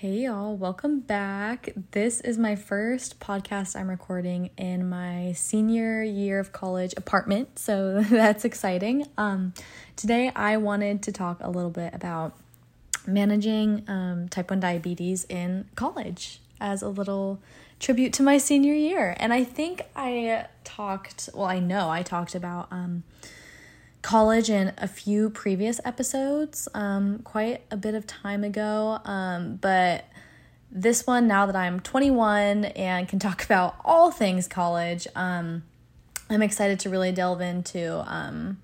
Hey 0.00 0.20
y'all, 0.20 0.56
welcome 0.56 1.00
back. 1.00 1.74
This 1.90 2.22
is 2.22 2.38
my 2.38 2.56
first 2.56 3.20
podcast 3.20 3.78
I'm 3.78 3.90
recording 3.90 4.48
in 4.56 4.88
my 4.88 5.32
senior 5.32 6.02
year 6.02 6.40
of 6.40 6.52
college 6.52 6.94
apartment, 6.96 7.58
so 7.58 8.00
that's 8.10 8.46
exciting. 8.46 9.06
Um, 9.18 9.52
today 9.96 10.32
I 10.34 10.56
wanted 10.56 11.02
to 11.02 11.12
talk 11.12 11.36
a 11.42 11.50
little 11.50 11.68
bit 11.68 11.92
about 11.94 12.34
managing 13.06 13.84
um, 13.88 14.30
type 14.30 14.48
1 14.48 14.58
diabetes 14.58 15.26
in 15.28 15.68
college 15.74 16.40
as 16.62 16.80
a 16.80 16.88
little 16.88 17.38
tribute 17.78 18.14
to 18.14 18.22
my 18.22 18.38
senior 18.38 18.72
year. 18.72 19.14
And 19.20 19.34
I 19.34 19.44
think 19.44 19.82
I 19.94 20.46
talked, 20.64 21.28
well, 21.34 21.44
I 21.44 21.58
know 21.58 21.90
I 21.90 22.02
talked 22.02 22.34
about. 22.34 22.68
Um, 22.70 23.02
college 24.02 24.50
in 24.50 24.72
a 24.78 24.88
few 24.88 25.30
previous 25.30 25.80
episodes, 25.84 26.68
um, 26.74 27.20
quite 27.20 27.62
a 27.70 27.76
bit 27.76 27.94
of 27.94 28.06
time 28.06 28.44
ago. 28.44 28.98
Um, 29.04 29.56
but 29.56 30.06
this 30.70 31.06
one, 31.06 31.26
now 31.26 31.46
that 31.46 31.56
I'm 31.56 31.80
21 31.80 32.66
and 32.66 33.08
can 33.08 33.18
talk 33.18 33.44
about 33.46 33.76
all 33.84 34.10
things 34.10 34.48
college, 34.48 35.06
um, 35.14 35.62
I'm 36.28 36.42
excited 36.42 36.78
to 36.80 36.90
really 36.90 37.12
delve 37.12 37.40
into 37.40 38.04
um, 38.10 38.58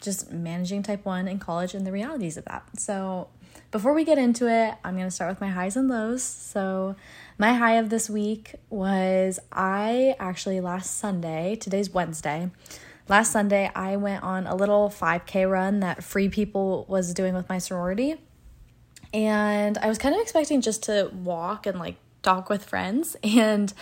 just 0.00 0.30
managing 0.30 0.82
type 0.82 1.04
1 1.04 1.28
in 1.28 1.38
college 1.38 1.74
and 1.74 1.86
the 1.86 1.92
realities 1.92 2.36
of 2.36 2.44
that. 2.46 2.62
So, 2.78 3.28
before 3.72 3.94
we 3.94 4.04
get 4.04 4.18
into 4.18 4.48
it, 4.48 4.74
I'm 4.84 4.94
going 4.94 5.06
to 5.06 5.12
start 5.12 5.30
with 5.30 5.40
my 5.40 5.48
highs 5.48 5.76
and 5.76 5.88
lows. 5.88 6.22
So, 6.22 6.96
my 7.38 7.54
high 7.54 7.74
of 7.74 7.90
this 7.90 8.08
week 8.08 8.54
was 8.68 9.38
I 9.52 10.14
actually 10.18 10.60
last 10.60 10.98
Sunday, 10.98 11.56
today's 11.56 11.90
Wednesday, 11.90 12.50
last 13.10 13.32
Sunday, 13.32 13.70
I 13.74 13.96
went 13.96 14.22
on 14.22 14.46
a 14.46 14.54
little 14.54 14.88
5K 14.88 15.50
run 15.50 15.80
that 15.80 16.02
Free 16.02 16.28
People 16.28 16.86
was 16.88 17.12
doing 17.12 17.34
with 17.34 17.48
my 17.48 17.58
sorority. 17.58 18.14
And 19.12 19.76
I 19.78 19.88
was 19.88 19.98
kind 19.98 20.14
of 20.14 20.20
expecting 20.20 20.60
just 20.60 20.84
to 20.84 21.10
walk 21.12 21.66
and 21.66 21.78
like 21.78 21.96
talk 22.22 22.48
with 22.48 22.64
friends. 22.64 23.16
And 23.24 23.72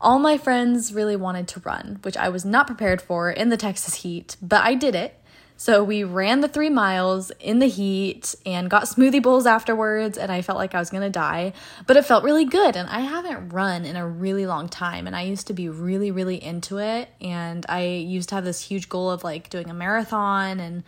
all 0.00 0.18
my 0.18 0.38
friends 0.38 0.92
really 0.94 1.16
wanted 1.16 1.48
to 1.48 1.60
run, 1.60 1.98
which 2.02 2.16
I 2.16 2.28
was 2.28 2.44
not 2.44 2.66
prepared 2.66 3.02
for 3.02 3.30
in 3.30 3.50
the 3.50 3.56
Texas 3.56 3.96
heat, 3.96 4.36
but 4.40 4.64
I 4.64 4.74
did 4.74 4.94
it. 4.94 5.17
So 5.60 5.82
we 5.82 6.04
ran 6.04 6.40
the 6.40 6.46
three 6.46 6.70
miles 6.70 7.32
in 7.40 7.58
the 7.58 7.66
heat 7.66 8.36
and 8.46 8.70
got 8.70 8.84
smoothie 8.84 9.20
bowls 9.20 9.44
afterwards, 9.44 10.16
and 10.16 10.30
I 10.30 10.40
felt 10.40 10.56
like 10.56 10.72
I 10.72 10.78
was 10.78 10.88
gonna 10.88 11.10
die, 11.10 11.52
but 11.84 11.96
it 11.96 12.04
felt 12.04 12.22
really 12.22 12.44
good. 12.44 12.76
And 12.76 12.88
I 12.88 13.00
haven't 13.00 13.48
run 13.48 13.84
in 13.84 13.96
a 13.96 14.06
really 14.06 14.46
long 14.46 14.68
time, 14.68 15.08
and 15.08 15.16
I 15.16 15.22
used 15.22 15.48
to 15.48 15.52
be 15.52 15.68
really, 15.68 16.12
really 16.12 16.40
into 16.40 16.78
it. 16.78 17.08
And 17.20 17.66
I 17.68 17.82
used 17.82 18.28
to 18.28 18.36
have 18.36 18.44
this 18.44 18.60
huge 18.60 18.88
goal 18.88 19.10
of 19.10 19.24
like 19.24 19.50
doing 19.50 19.68
a 19.68 19.74
marathon, 19.74 20.60
and 20.60 20.84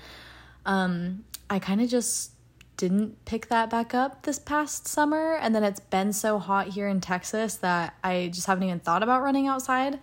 um, 0.65 1.25
I 1.51 1.59
kind 1.59 1.81
of 1.81 1.91
just 1.91 2.31
didn't 2.77 3.25
pick 3.25 3.49
that 3.49 3.71
back 3.71 3.93
up 3.93 4.23
this 4.23 4.39
past 4.39 4.87
summer. 4.87 5.35
And 5.35 5.53
then 5.53 5.65
it's 5.65 5.81
been 5.81 6.13
so 6.13 6.39
hot 6.39 6.69
here 6.69 6.87
in 6.87 7.01
Texas 7.01 7.57
that 7.57 7.95
I 8.05 8.31
just 8.33 8.47
haven't 8.47 8.63
even 8.63 8.79
thought 8.79 9.03
about 9.03 9.23
running 9.23 9.49
outside. 9.49 9.99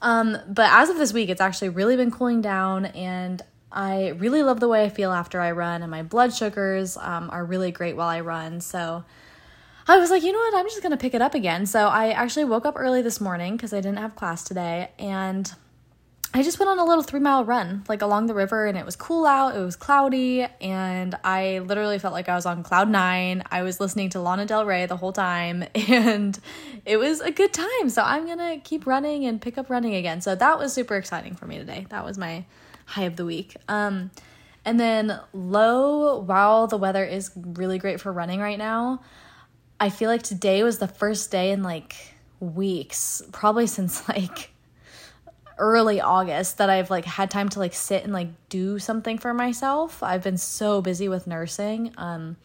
Um, 0.00 0.38
but 0.46 0.70
as 0.72 0.90
of 0.90 0.96
this 0.96 1.12
week, 1.12 1.28
it's 1.28 1.40
actually 1.40 1.70
really 1.70 1.96
been 1.96 2.12
cooling 2.12 2.40
down, 2.40 2.86
and 2.86 3.42
I 3.76 4.08
really 4.08 4.42
love 4.42 4.58
the 4.58 4.68
way 4.68 4.84
I 4.84 4.88
feel 4.88 5.12
after 5.12 5.38
I 5.38 5.52
run, 5.52 5.82
and 5.82 5.90
my 5.90 6.02
blood 6.02 6.32
sugars 6.34 6.96
um, 6.96 7.28
are 7.30 7.44
really 7.44 7.70
great 7.70 7.94
while 7.94 8.08
I 8.08 8.20
run. 8.20 8.62
So 8.62 9.04
I 9.86 9.98
was 9.98 10.10
like, 10.10 10.22
you 10.22 10.32
know 10.32 10.38
what? 10.38 10.54
I'm 10.54 10.64
just 10.64 10.80
going 10.80 10.92
to 10.92 10.96
pick 10.96 11.12
it 11.12 11.20
up 11.20 11.34
again. 11.34 11.66
So 11.66 11.86
I 11.86 12.10
actually 12.10 12.46
woke 12.46 12.64
up 12.64 12.74
early 12.78 13.02
this 13.02 13.20
morning 13.20 13.54
because 13.54 13.74
I 13.74 13.82
didn't 13.82 13.98
have 13.98 14.16
class 14.16 14.44
today, 14.44 14.92
and 14.98 15.52
I 16.32 16.42
just 16.42 16.58
went 16.58 16.70
on 16.70 16.78
a 16.78 16.84
little 16.84 17.02
three 17.02 17.20
mile 17.20 17.44
run, 17.44 17.84
like 17.86 18.00
along 18.00 18.28
the 18.28 18.34
river, 18.34 18.64
and 18.64 18.78
it 18.78 18.86
was 18.86 18.96
cool 18.96 19.26
out. 19.26 19.54
It 19.54 19.60
was 19.60 19.76
cloudy, 19.76 20.46
and 20.62 21.14
I 21.22 21.58
literally 21.58 21.98
felt 21.98 22.14
like 22.14 22.30
I 22.30 22.34
was 22.34 22.46
on 22.46 22.62
cloud 22.62 22.88
nine. 22.88 23.42
I 23.50 23.62
was 23.62 23.78
listening 23.78 24.08
to 24.10 24.20
Lana 24.20 24.46
Del 24.46 24.64
Rey 24.64 24.86
the 24.86 24.96
whole 24.96 25.12
time, 25.12 25.64
and 25.74 26.38
it 26.86 26.96
was 26.96 27.20
a 27.20 27.30
good 27.30 27.52
time. 27.52 27.90
So 27.90 28.02
I'm 28.02 28.26
gonna 28.26 28.58
keep 28.58 28.86
running 28.86 29.26
and 29.26 29.38
pick 29.38 29.58
up 29.58 29.68
running 29.68 29.94
again. 29.94 30.22
So 30.22 30.34
that 30.34 30.58
was 30.58 30.72
super 30.72 30.96
exciting 30.96 31.34
for 31.34 31.46
me 31.46 31.58
today. 31.58 31.86
That 31.90 32.06
was 32.06 32.16
my 32.16 32.46
high 32.86 33.04
of 33.04 33.16
the 33.16 33.24
week. 33.24 33.56
Um, 33.68 34.10
and 34.64 34.80
then 34.80 35.20
low, 35.32 36.18
while 36.20 36.66
the 36.66 36.76
weather 36.76 37.04
is 37.04 37.30
really 37.36 37.78
great 37.78 38.00
for 38.00 38.10
running 38.10 38.40
right 38.40 38.58
now, 38.58 39.02
I 39.78 39.90
feel 39.90 40.10
like 40.10 40.22
today 40.22 40.62
was 40.62 40.78
the 40.78 40.88
first 40.88 41.30
day 41.30 41.52
in 41.52 41.62
like 41.62 41.94
weeks, 42.40 43.22
probably 43.32 43.66
since 43.68 44.08
like 44.08 44.50
early 45.58 46.00
August 46.00 46.58
that 46.58 46.68
I've 46.68 46.90
like 46.90 47.04
had 47.04 47.30
time 47.30 47.48
to 47.50 47.58
like 47.58 47.74
sit 47.74 48.04
and 48.04 48.12
like 48.12 48.28
do 48.48 48.78
something 48.78 49.18
for 49.18 49.32
myself. 49.32 50.02
I've 50.02 50.22
been 50.22 50.38
so 50.38 50.82
busy 50.82 51.08
with 51.08 51.26
nursing 51.26 51.92
um 51.96 52.36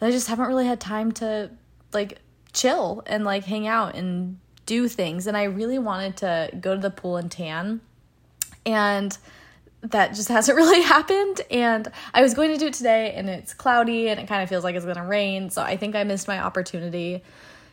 I 0.00 0.10
just 0.10 0.28
haven't 0.28 0.46
really 0.46 0.66
had 0.66 0.80
time 0.80 1.12
to 1.12 1.50
like 1.92 2.18
chill 2.52 3.02
and 3.06 3.24
like 3.24 3.44
hang 3.44 3.66
out 3.66 3.94
and 3.94 4.38
do 4.66 4.88
things 4.88 5.26
and 5.26 5.36
I 5.36 5.44
really 5.44 5.78
wanted 5.78 6.16
to 6.18 6.50
go 6.60 6.74
to 6.74 6.80
the 6.80 6.90
pool 6.90 7.16
and 7.16 7.30
tan. 7.30 7.80
And 8.66 9.16
that 9.82 10.14
just 10.14 10.28
hasn't 10.28 10.56
really 10.56 10.82
happened. 10.82 11.40
And 11.50 11.88
I 12.14 12.22
was 12.22 12.34
going 12.34 12.52
to 12.52 12.58
do 12.58 12.66
it 12.66 12.74
today, 12.74 13.12
and 13.14 13.28
it's 13.28 13.54
cloudy 13.54 14.08
and 14.08 14.20
it 14.20 14.28
kind 14.28 14.42
of 14.42 14.48
feels 14.48 14.64
like 14.64 14.74
it's 14.74 14.84
going 14.84 14.96
to 14.96 15.02
rain. 15.02 15.50
So 15.50 15.62
I 15.62 15.76
think 15.76 15.96
I 15.96 16.04
missed 16.04 16.28
my 16.28 16.40
opportunity 16.40 17.22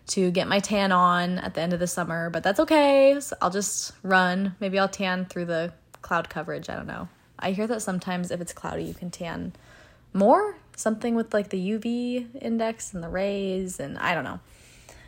to 0.08 0.30
get 0.32 0.48
my 0.48 0.60
tan 0.60 0.92
on 0.92 1.40
at 1.40 1.56
the 1.56 1.62
end 1.62 1.74
of 1.74 1.80
the 1.80 1.88
summer, 1.88 2.30
but 2.30 2.44
that's 2.44 2.60
okay. 2.60 3.18
So 3.20 3.36
I'll 3.42 3.50
just 3.50 3.94
run. 4.04 4.56
Maybe 4.60 4.78
I'll 4.78 4.88
tan 4.88 5.26
through 5.26 5.46
the 5.46 5.74
cloud 6.02 6.30
coverage. 6.30 6.70
I 6.70 6.76
don't 6.76 6.88
know. 6.88 7.08
I 7.40 7.52
hear 7.52 7.68
that 7.68 7.82
sometimes 7.82 8.32
if 8.32 8.40
it's 8.40 8.54
cloudy, 8.54 8.84
you 8.84 8.94
can 8.94 9.10
tan 9.10 9.54
more. 10.14 10.58
Something 10.78 11.16
with 11.16 11.34
like 11.34 11.50
the 11.50 11.72
UV 11.72 12.28
index 12.42 12.94
and 12.94 13.02
the 13.02 13.10
rays, 13.10 13.80
and 13.80 13.98
I 13.98 14.14
don't 14.14 14.24
know 14.24 14.40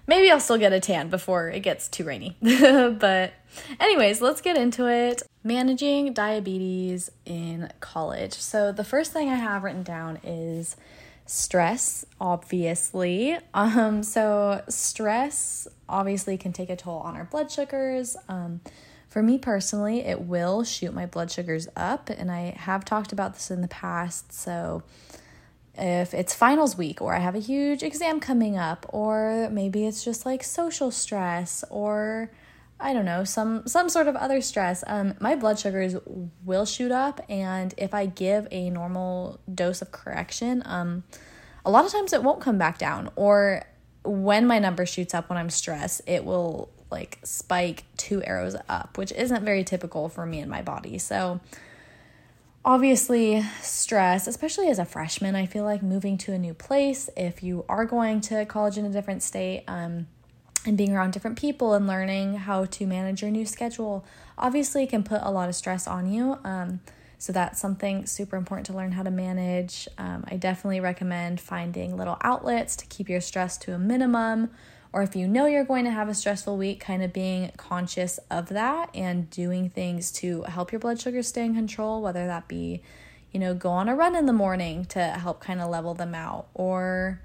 maybe 0.08 0.32
I'll 0.32 0.40
still 0.40 0.58
get 0.58 0.74
a 0.74 0.80
tan 0.80 1.10
before 1.10 1.50
it 1.50 1.60
gets 1.60 1.88
too 1.88 2.04
rainy. 2.04 2.38
but, 2.42 3.34
anyways, 3.80 4.22
let's 4.22 4.42
get 4.42 4.58
into 4.58 4.88
it. 4.88 5.22
Managing 5.44 6.14
diabetes 6.14 7.12
in 7.26 7.72
college. 7.80 8.34
So, 8.34 8.72
the 8.72 8.84
first 8.84 9.14
thing 9.14 9.30
I 9.30 9.36
have 9.36 9.64
written 9.64 9.84
down 9.84 10.20
is 10.24 10.76
stress, 11.26 12.06
obviously. 12.20 13.38
Um, 13.54 14.02
so, 14.04 14.64
stress 14.70 15.68
obviously 15.88 16.38
can 16.38 16.54
take 16.54 16.70
a 16.70 16.76
toll 16.76 17.00
on 17.00 17.16
our 17.16 17.26
blood 17.26 17.52
sugars. 17.52 18.18
Um, 18.28 18.62
for 19.08 19.24
me 19.24 19.38
personally, 19.38 20.02
it 20.02 20.22
will 20.22 20.64
shoot 20.64 20.94
my 20.94 21.06
blood 21.06 21.32
sugars 21.32 21.68
up, 21.76 22.10
and 22.10 22.30
I 22.30 22.56
have 22.58 22.84
talked 22.84 23.14
about 23.14 23.36
this 23.36 23.50
in 23.50 23.62
the 23.62 23.68
past. 23.68 24.34
So, 24.34 24.84
if 25.78 26.14
it's 26.14 26.34
finals 26.34 26.78
week 26.78 27.02
or 27.02 27.16
I 27.16 27.20
have 27.20 27.36
a 27.36 27.40
huge 27.40 27.84
exam 27.84 28.20
coming 28.20 28.58
up 28.58 28.86
or 28.90 29.50
maybe 29.52 29.86
it's 29.86 30.04
just 30.04 30.26
like 30.26 30.44
social 30.44 30.92
stress 30.92 31.64
or 31.70 32.32
I 32.80 32.94
don't 32.94 33.06
know, 33.06 33.24
some 33.24 33.68
some 33.68 33.90
sort 33.90 34.08
of 34.08 34.16
other 34.16 34.42
stress, 34.42 34.84
um 34.88 35.16
my 35.20 35.36
blood 35.36 35.60
sugars 35.60 35.96
will 36.46 36.66
shoot 36.66 36.92
up 36.92 37.22
and 37.30 37.74
if 37.78 37.94
I 37.94 38.06
give 38.06 38.48
a 38.52 38.70
normal 38.70 39.40
dose 39.54 39.82
of 39.82 39.92
correction, 39.92 40.64
um 40.66 41.04
a 41.66 41.72
lot 41.72 41.86
of 41.86 41.92
times 41.92 42.14
it 42.14 42.24
won't 42.24 42.42
come 42.42 42.58
back 42.58 42.78
down 42.78 43.12
or 43.16 43.64
when 44.04 44.48
my 44.48 44.58
number 44.58 44.86
shoots 44.86 45.14
up 45.14 45.30
when 45.30 45.38
I'm 45.38 45.50
stressed, 45.50 46.02
it 46.08 46.24
will 46.24 46.70
like 46.90 47.20
spike 47.24 47.84
two 47.98 48.24
arrows 48.24 48.56
up, 48.70 48.98
which 48.98 49.12
isn't 49.12 49.44
very 49.44 49.64
typical 49.64 50.08
for 50.10 50.26
me 50.26 50.40
and 50.40 50.50
my 50.50 50.62
body. 50.62 50.98
So 50.98 51.42
obviously 52.68 53.42
stress 53.62 54.28
especially 54.28 54.68
as 54.68 54.78
a 54.78 54.84
freshman 54.84 55.38
i 55.38 55.46
feel 55.46 55.64
like 55.64 55.82
moving 55.82 56.18
to 56.18 56.34
a 56.34 56.38
new 56.38 56.54
place 56.54 57.10
if 57.16 57.42
you 57.42 57.64
are 57.70 57.86
going 57.86 58.20
to 58.20 58.44
college 58.44 58.78
in 58.78 58.84
a 58.84 58.90
different 58.90 59.24
state 59.24 59.64
um, 59.70 60.06
and 60.66 60.78
being 60.78 60.94
around 60.94 61.12
different 61.12 61.40
people 61.40 61.74
and 61.74 61.88
learning 61.88 62.36
how 62.36 62.66
to 62.66 62.86
manage 62.86 63.22
your 63.22 63.32
new 63.32 63.46
schedule 63.46 64.04
obviously 64.38 64.86
can 64.86 65.02
put 65.02 65.22
a 65.24 65.32
lot 65.32 65.48
of 65.48 65.56
stress 65.56 65.88
on 65.88 66.12
you 66.12 66.38
um, 66.44 66.82
so 67.18 67.32
that's 67.32 67.58
something 67.58 68.06
super 68.06 68.36
important 68.36 68.66
to 68.68 68.74
learn 68.74 68.92
how 68.92 69.02
to 69.02 69.12
manage. 69.12 69.88
Um, 69.98 70.26
i 70.28 70.36
definitely 70.36 70.82
recommend 70.82 71.40
finding 71.40 71.96
little 71.96 72.18
outlets 72.22 72.76
to 72.76 72.86
keep 72.88 73.08
your 73.08 73.22
stress 73.22 73.58
to 73.60 73.76
a 73.76 73.80
minimum 73.80 74.50
or 74.98 75.04
if 75.04 75.16
you 75.16 75.28
know 75.28 75.46
you're 75.46 75.64
going 75.64 75.86
to 75.86 75.92
have 75.92 76.10
a 76.10 76.14
stressful 76.16 76.58
week, 76.58 76.80
kind 76.80 77.04
of 77.04 77.14
being 77.14 77.52
conscious 77.56 78.20
of 78.32 78.50
that 78.50 78.90
and 78.96 79.30
doing 79.30 79.70
things 79.70 80.12
to 80.12 80.42
help 80.42 80.72
your 80.72 80.80
blood 80.80 81.00
sugar 81.00 81.22
stay 81.22 81.46
in 81.46 81.54
control, 81.54 82.02
whether 82.02 82.26
that 82.26 82.48
be, 82.48 82.82
you 83.32 83.40
know, 83.40 83.54
go 83.54 83.70
on 83.70 83.88
a 83.88 83.96
run 83.96 84.16
in 84.16 84.26
the 84.26 84.34
morning 84.34 84.86
to 84.86 85.00
help 85.00 85.40
kind 85.40 85.62
of 85.62 85.70
level 85.70 85.94
them 85.94 86.16
out, 86.16 86.48
or 86.56 87.22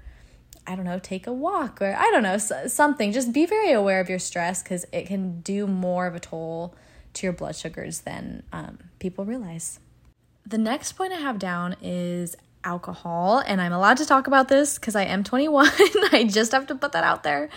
I 0.67 0.75
don't 0.75 0.85
know, 0.85 0.99
take 0.99 1.25
a 1.25 1.33
walk, 1.33 1.81
or 1.81 1.95
I 1.97 2.11
don't 2.11 2.21
know, 2.21 2.37
something. 2.37 3.11
Just 3.11 3.33
be 3.33 3.47
very 3.47 3.71
aware 3.71 3.99
of 3.99 4.07
your 4.07 4.19
stress 4.19 4.61
because 4.61 4.85
it 4.93 5.07
can 5.07 5.41
do 5.41 5.65
more 5.65 6.05
of 6.05 6.13
a 6.13 6.19
toll 6.19 6.75
to 7.13 7.25
your 7.25 7.33
blood 7.33 7.55
sugars 7.55 8.01
than 8.01 8.43
um, 8.53 8.77
people 8.99 9.25
realize. 9.25 9.79
The 10.45 10.59
next 10.59 10.91
point 10.91 11.11
I 11.11 11.15
have 11.17 11.39
down 11.39 11.75
is 11.81 12.35
alcohol 12.63 13.43
and 13.45 13.61
I'm 13.61 13.73
allowed 13.73 13.97
to 13.97 14.05
talk 14.05 14.27
about 14.27 14.47
this 14.47 14.77
cuz 14.77 14.95
I 14.95 15.03
am 15.03 15.23
21. 15.23 15.69
I 16.11 16.25
just 16.29 16.51
have 16.51 16.67
to 16.67 16.75
put 16.75 16.91
that 16.93 17.03
out 17.03 17.23
there. 17.23 17.49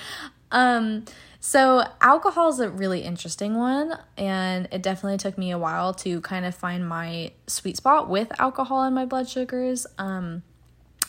Um 0.50 1.04
so 1.40 1.84
alcohol 2.00 2.48
is 2.48 2.60
a 2.60 2.68
really 2.68 3.02
interesting 3.02 3.54
one 3.54 3.96
and 4.16 4.68
it 4.72 4.82
definitely 4.82 5.18
took 5.18 5.38
me 5.38 5.50
a 5.50 5.58
while 5.58 5.94
to 5.94 6.20
kind 6.20 6.44
of 6.44 6.54
find 6.54 6.88
my 6.88 7.32
sweet 7.46 7.76
spot 7.76 8.08
with 8.08 8.32
alcohol 8.40 8.82
and 8.82 8.94
my 8.94 9.04
blood 9.04 9.28
sugars. 9.28 9.86
Um 9.98 10.42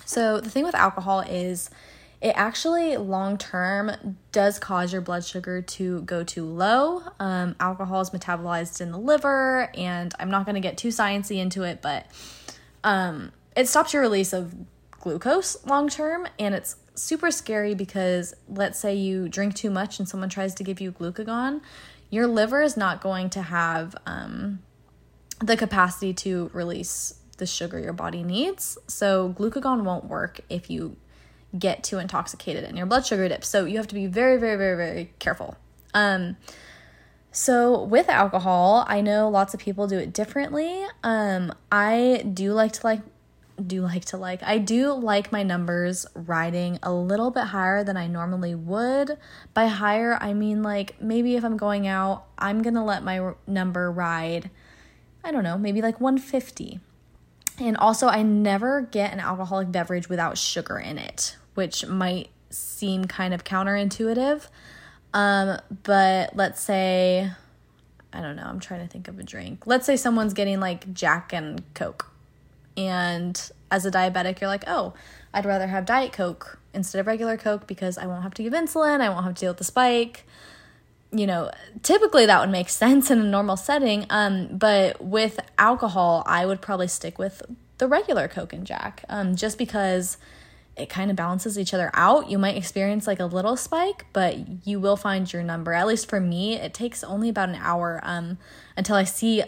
so 0.05 0.39
the 0.39 0.49
thing 0.49 0.63
with 0.63 0.75
alcohol 0.75 1.21
is 1.21 1.69
it 2.19 2.33
actually 2.35 2.97
long 2.97 3.37
term 3.37 3.91
does 4.31 4.57
cause 4.57 4.91
your 4.91 5.01
blood 5.01 5.23
sugar 5.23 5.61
to 5.61 6.01
go 6.01 6.23
too 6.23 6.45
low. 6.45 7.03
Um, 7.19 7.55
alcohol 7.59 8.01
is 8.01 8.09
metabolized 8.09 8.81
in 8.81 8.91
the 8.91 8.97
liver, 8.97 9.69
and 9.75 10.13
I'm 10.19 10.31
not 10.31 10.45
going 10.45 10.55
to 10.55 10.61
get 10.61 10.77
too 10.77 10.87
sciencey 10.87 11.37
into 11.37 11.63
it, 11.63 11.81
but 11.81 12.07
um, 12.83 13.31
it 13.57 13.67
stops 13.67 13.91
your 13.91 14.01
release 14.03 14.31
of 14.31 14.55
glucose 14.91 15.57
long 15.65 15.89
term, 15.89 16.27
and 16.39 16.55
it's 16.55 16.77
super 16.95 17.31
scary 17.31 17.73
because 17.73 18.33
let's 18.47 18.79
say 18.79 18.95
you 18.95 19.27
drink 19.27 19.55
too 19.55 19.69
much 19.69 19.99
and 19.99 20.07
someone 20.07 20.29
tries 20.29 20.53
to 20.55 20.63
give 20.63 20.79
you 20.79 20.91
glucagon, 20.91 21.61
your 22.09 22.27
liver 22.27 22.61
is 22.61 22.77
not 22.77 23.01
going 23.01 23.29
to 23.31 23.41
have 23.41 23.95
um, 24.05 24.59
the 25.39 25.57
capacity 25.57 26.13
to 26.13 26.49
release 26.53 27.15
the 27.37 27.45
sugar 27.45 27.79
your 27.79 27.93
body 27.93 28.23
needs. 28.23 28.77
So 28.87 29.33
glucagon 29.37 29.83
won't 29.83 30.05
work 30.05 30.39
if 30.49 30.69
you 30.69 30.95
get 31.57 31.83
too 31.83 31.97
intoxicated 31.97 32.63
and 32.63 32.77
your 32.77 32.85
blood 32.85 33.05
sugar 33.05 33.27
dips. 33.27 33.47
So 33.47 33.65
you 33.65 33.77
have 33.77 33.87
to 33.87 33.95
be 33.95 34.07
very, 34.07 34.37
very, 34.37 34.57
very, 34.57 34.75
very 34.75 35.13
careful. 35.19 35.55
Um, 35.93 36.37
so 37.31 37.83
with 37.83 38.09
alcohol, 38.09 38.85
I 38.87 39.01
know 39.01 39.29
lots 39.29 39.53
of 39.53 39.59
people 39.59 39.87
do 39.87 39.97
it 39.97 40.13
differently. 40.13 40.85
Um, 41.03 41.53
I 41.71 42.23
do 42.33 42.53
like 42.53 42.73
to 42.73 42.81
like 42.85 43.01
do 43.65 43.81
like 43.81 44.05
to 44.05 44.17
like. 44.17 44.43
I 44.43 44.57
do 44.57 44.93
like 44.93 45.31
my 45.31 45.43
numbers 45.43 46.05
riding 46.13 46.79
a 46.83 46.93
little 46.93 47.31
bit 47.31 47.45
higher 47.45 47.83
than 47.83 47.97
I 47.97 48.07
normally 48.07 48.55
would. 48.55 49.17
By 49.53 49.67
higher, 49.67 50.17
I 50.21 50.33
mean 50.33 50.61
like 50.63 51.01
maybe 51.01 51.35
if 51.35 51.43
I'm 51.43 51.57
going 51.57 51.87
out, 51.87 52.25
I'm 52.37 52.61
going 52.61 52.75
to 52.75 52.83
let 52.83 53.03
my 53.03 53.33
number 53.47 53.91
ride 53.91 54.49
I 55.27 55.31
don't 55.31 55.43
know, 55.43 55.57
maybe 55.57 55.81
like 55.81 55.99
150. 55.99 56.79
And 57.59 57.75
also, 57.75 58.07
I 58.07 58.23
never 58.23 58.81
get 58.81 59.11
an 59.11 59.19
alcoholic 59.19 59.71
beverage 59.71 60.07
without 60.07 60.37
sugar 60.37 60.77
in 60.77 60.97
it, 60.97 61.35
which 61.53 61.85
might 61.85 62.29
seem 62.49 63.05
kind 63.05 63.33
of 63.33 63.43
counterintuitive. 63.43 64.47
Um, 65.13 65.59
but 65.83 66.33
let's 66.35 66.61
say, 66.61 67.29
I 68.13 68.21
don't 68.21 68.37
know, 68.37 68.45
I'm 68.45 68.61
trying 68.61 68.79
to 68.81 68.87
think 68.87 69.09
of 69.09 69.19
a 69.19 69.23
drink. 69.23 69.67
Let's 69.67 69.85
say 69.85 69.97
someone's 69.97 70.33
getting 70.33 70.61
like 70.61 70.93
Jack 70.93 71.33
and 71.33 71.61
Coke. 71.73 72.09
And 72.77 73.51
as 73.71 73.85
a 73.85 73.91
diabetic, 73.91 74.39
you're 74.39 74.49
like, 74.49 74.63
oh, 74.67 74.93
I'd 75.33 75.45
rather 75.45 75.67
have 75.67 75.85
Diet 75.85 76.13
Coke 76.13 76.59
instead 76.73 76.99
of 76.99 77.07
regular 77.07 77.35
Coke 77.35 77.67
because 77.67 77.97
I 77.97 78.05
won't 78.05 78.23
have 78.23 78.35
to 78.35 78.43
give 78.43 78.53
insulin, 78.53 79.01
I 79.01 79.09
won't 79.09 79.25
have 79.25 79.33
to 79.33 79.39
deal 79.39 79.49
with 79.51 79.57
the 79.57 79.63
spike 79.63 80.25
you 81.11 81.25
know, 81.25 81.51
typically 81.83 82.25
that 82.25 82.39
would 82.39 82.49
make 82.49 82.69
sense 82.83 83.09
in 83.11 83.19
a 83.19 83.23
normal 83.23 83.57
setting. 83.57 84.05
Um, 84.09 84.57
but 84.57 85.03
with 85.03 85.39
alcohol, 85.57 86.23
I 86.25 86.45
would 86.45 86.61
probably 86.61 86.87
stick 86.87 87.17
with 87.17 87.41
the 87.77 87.87
regular 87.87 88.27
Coke 88.27 88.53
and 88.53 88.65
Jack, 88.65 89.03
um, 89.09 89.35
just 89.35 89.57
because 89.57 90.17
it 90.75 90.89
kind 90.89 91.09
of 91.09 91.17
balances 91.17 91.57
each 91.57 91.73
other 91.73 91.89
out. 91.93 92.29
You 92.29 92.37
might 92.37 92.57
experience 92.57 93.07
like 93.07 93.19
a 93.19 93.25
little 93.25 93.55
spike, 93.55 94.05
but 94.13 94.67
you 94.67 94.79
will 94.79 94.97
find 94.97 95.31
your 95.31 95.43
number. 95.43 95.73
At 95.73 95.87
least 95.87 96.09
for 96.09 96.19
me, 96.19 96.55
it 96.55 96.73
takes 96.73 97.03
only 97.03 97.29
about 97.29 97.49
an 97.49 97.55
hour 97.55 97.99
um, 98.03 98.37
until 98.75 98.95
I 98.95 99.03
see 99.03 99.43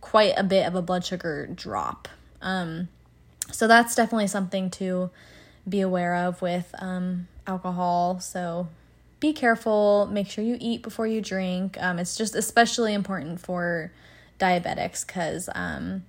quite 0.00 0.34
a 0.36 0.42
bit 0.42 0.66
of 0.66 0.74
a 0.74 0.82
blood 0.82 1.04
sugar 1.04 1.46
drop. 1.46 2.08
Um, 2.44 2.88
so 3.50 3.66
that's 3.66 3.94
definitely 3.96 4.28
something 4.28 4.70
to 4.70 5.10
be 5.68 5.80
aware 5.80 6.14
of 6.14 6.40
with 6.40 6.72
um, 6.78 7.26
alcohol. 7.46 8.20
So 8.20 8.68
be 9.18 9.32
careful. 9.32 10.06
Make 10.10 10.28
sure 10.28 10.44
you 10.44 10.56
eat 10.60 10.82
before 10.82 11.06
you 11.06 11.20
drink. 11.20 11.76
Um, 11.80 11.98
it's 11.98 12.16
just 12.16 12.34
especially 12.34 12.94
important 12.94 13.40
for 13.40 13.90
diabetics 14.38 15.06
because, 15.06 15.48
um, 15.54 16.04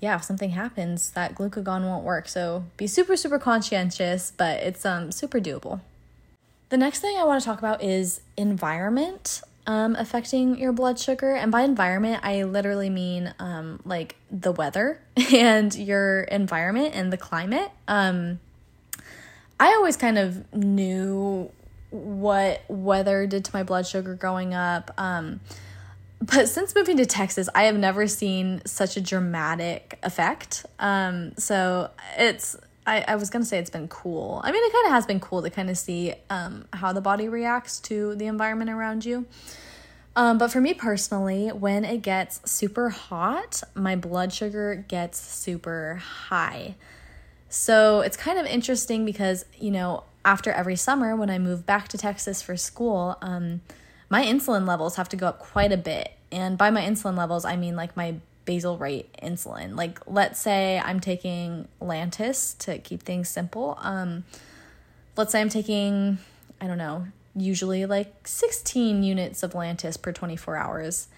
yeah, 0.00 0.16
if 0.16 0.24
something 0.24 0.50
happens, 0.50 1.10
that 1.10 1.34
glucagon 1.34 1.82
won't 1.82 2.04
work. 2.04 2.28
So 2.28 2.64
be 2.76 2.86
super, 2.86 3.16
super 3.16 3.38
conscientious, 3.38 4.32
but 4.36 4.60
it's 4.60 4.84
um, 4.86 5.10
super 5.10 5.40
doable. 5.40 5.80
The 6.68 6.76
next 6.76 7.00
thing 7.00 7.16
I 7.16 7.24
want 7.24 7.40
to 7.40 7.46
talk 7.46 7.58
about 7.58 7.82
is 7.82 8.20
environment 8.36 9.40
um, 9.66 9.96
affecting 9.96 10.58
your 10.58 10.72
blood 10.72 10.98
sugar. 10.98 11.32
And 11.34 11.50
by 11.50 11.62
environment, 11.62 12.20
I 12.22 12.44
literally 12.44 12.90
mean 12.90 13.34
um, 13.38 13.80
like 13.84 14.16
the 14.30 14.52
weather 14.52 15.00
and 15.34 15.74
your 15.74 16.22
environment 16.22 16.94
and 16.94 17.12
the 17.12 17.16
climate. 17.16 17.70
Um, 17.88 18.40
I 19.58 19.68
always 19.74 19.96
kind 19.96 20.18
of 20.18 20.52
knew 20.54 21.50
what 21.90 22.62
weather 22.68 23.26
did 23.26 23.44
to 23.46 23.50
my 23.54 23.62
blood 23.62 23.86
sugar 23.86 24.14
growing 24.14 24.54
up. 24.54 24.92
Um, 24.98 25.40
but 26.20 26.48
since 26.48 26.74
moving 26.74 26.96
to 26.98 27.06
Texas, 27.06 27.48
I 27.54 27.64
have 27.64 27.76
never 27.76 28.06
seen 28.06 28.62
such 28.64 28.96
a 28.96 29.00
dramatic 29.00 29.98
effect. 30.02 30.64
Um, 30.78 31.32
so 31.36 31.90
it's 32.18 32.56
I, 32.86 33.04
I 33.08 33.16
was 33.16 33.30
gonna 33.30 33.44
say 33.44 33.58
it's 33.58 33.70
been 33.70 33.88
cool. 33.88 34.40
I 34.44 34.52
mean, 34.52 34.62
it 34.64 34.72
kind 34.72 34.86
of 34.86 34.92
has 34.92 35.06
been 35.06 35.20
cool 35.20 35.42
to 35.42 35.50
kind 35.50 35.68
of 35.68 35.76
see 35.76 36.14
um, 36.30 36.66
how 36.72 36.92
the 36.92 37.00
body 37.00 37.28
reacts 37.28 37.80
to 37.80 38.14
the 38.14 38.26
environment 38.26 38.70
around 38.70 39.04
you. 39.04 39.26
Um, 40.14 40.38
but 40.38 40.50
for 40.50 40.62
me 40.62 40.72
personally, 40.72 41.48
when 41.48 41.84
it 41.84 42.00
gets 42.00 42.40
super 42.50 42.88
hot, 42.88 43.62
my 43.74 43.96
blood 43.96 44.32
sugar 44.32 44.84
gets 44.88 45.20
super 45.20 45.96
high. 45.96 46.76
So 47.50 48.00
it's 48.00 48.16
kind 48.16 48.38
of 48.38 48.46
interesting 48.46 49.04
because, 49.04 49.44
you 49.58 49.70
know, 49.70 50.04
after 50.24 50.50
every 50.50 50.76
summer 50.76 51.14
when 51.14 51.30
I 51.30 51.38
move 51.38 51.66
back 51.66 51.88
to 51.88 51.98
Texas 51.98 52.40
for 52.40 52.56
school, 52.56 53.18
um, 53.20 53.60
my 54.08 54.24
insulin 54.24 54.66
levels 54.66 54.96
have 54.96 55.08
to 55.10 55.16
go 55.16 55.26
up 55.26 55.38
quite 55.38 55.70
a 55.70 55.76
bit. 55.76 56.12
And 56.32 56.56
by 56.56 56.70
my 56.70 56.82
insulin 56.82 57.16
levels, 57.16 57.44
I 57.44 57.56
mean 57.56 57.76
like 57.76 57.96
my 57.96 58.16
basal 58.46 58.78
rate 58.78 59.14
insulin. 59.22 59.76
Like, 59.76 60.00
let's 60.06 60.40
say 60.40 60.80
I'm 60.82 61.00
taking 61.00 61.68
Lantus 61.80 62.56
to 62.58 62.78
keep 62.78 63.02
things 63.02 63.28
simple. 63.28 63.78
Um, 63.82 64.24
let's 65.16 65.32
say 65.32 65.40
I'm 65.40 65.50
taking, 65.50 66.18
I 66.60 66.66
don't 66.66 66.78
know, 66.78 67.06
usually 67.34 67.84
like 67.84 68.26
16 68.26 69.02
units 69.02 69.42
of 69.42 69.52
Lantus 69.52 70.00
per 70.00 70.12
24 70.12 70.56
hours. 70.56 71.08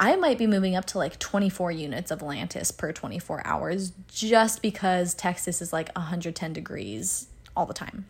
I 0.00 0.16
might 0.16 0.38
be 0.38 0.48
moving 0.48 0.74
up 0.74 0.86
to 0.86 0.98
like 0.98 1.20
24 1.20 1.70
units 1.70 2.10
of 2.10 2.18
Lantus 2.18 2.76
per 2.76 2.92
24 2.92 3.46
hours 3.46 3.92
just 4.08 4.60
because 4.60 5.14
Texas 5.14 5.62
is 5.62 5.72
like 5.72 5.94
110 5.94 6.52
degrees 6.52 7.28
all 7.56 7.66
the 7.66 7.74
time 7.74 8.06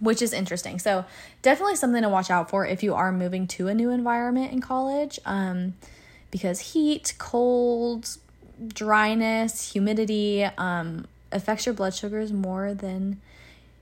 which 0.00 0.22
is 0.22 0.32
interesting. 0.32 0.78
So, 0.78 1.04
definitely 1.42 1.76
something 1.76 2.02
to 2.02 2.08
watch 2.08 2.30
out 2.30 2.50
for 2.50 2.66
if 2.66 2.82
you 2.82 2.94
are 2.94 3.12
moving 3.12 3.46
to 3.48 3.68
a 3.68 3.74
new 3.74 3.90
environment 3.90 4.50
in 4.52 4.60
college. 4.60 5.20
Um, 5.24 5.74
because 6.30 6.72
heat, 6.72 7.14
cold, 7.18 8.16
dryness, 8.68 9.72
humidity 9.72 10.44
um, 10.58 11.06
affects 11.32 11.66
your 11.66 11.74
blood 11.74 11.94
sugars 11.94 12.32
more 12.32 12.74
than 12.74 13.20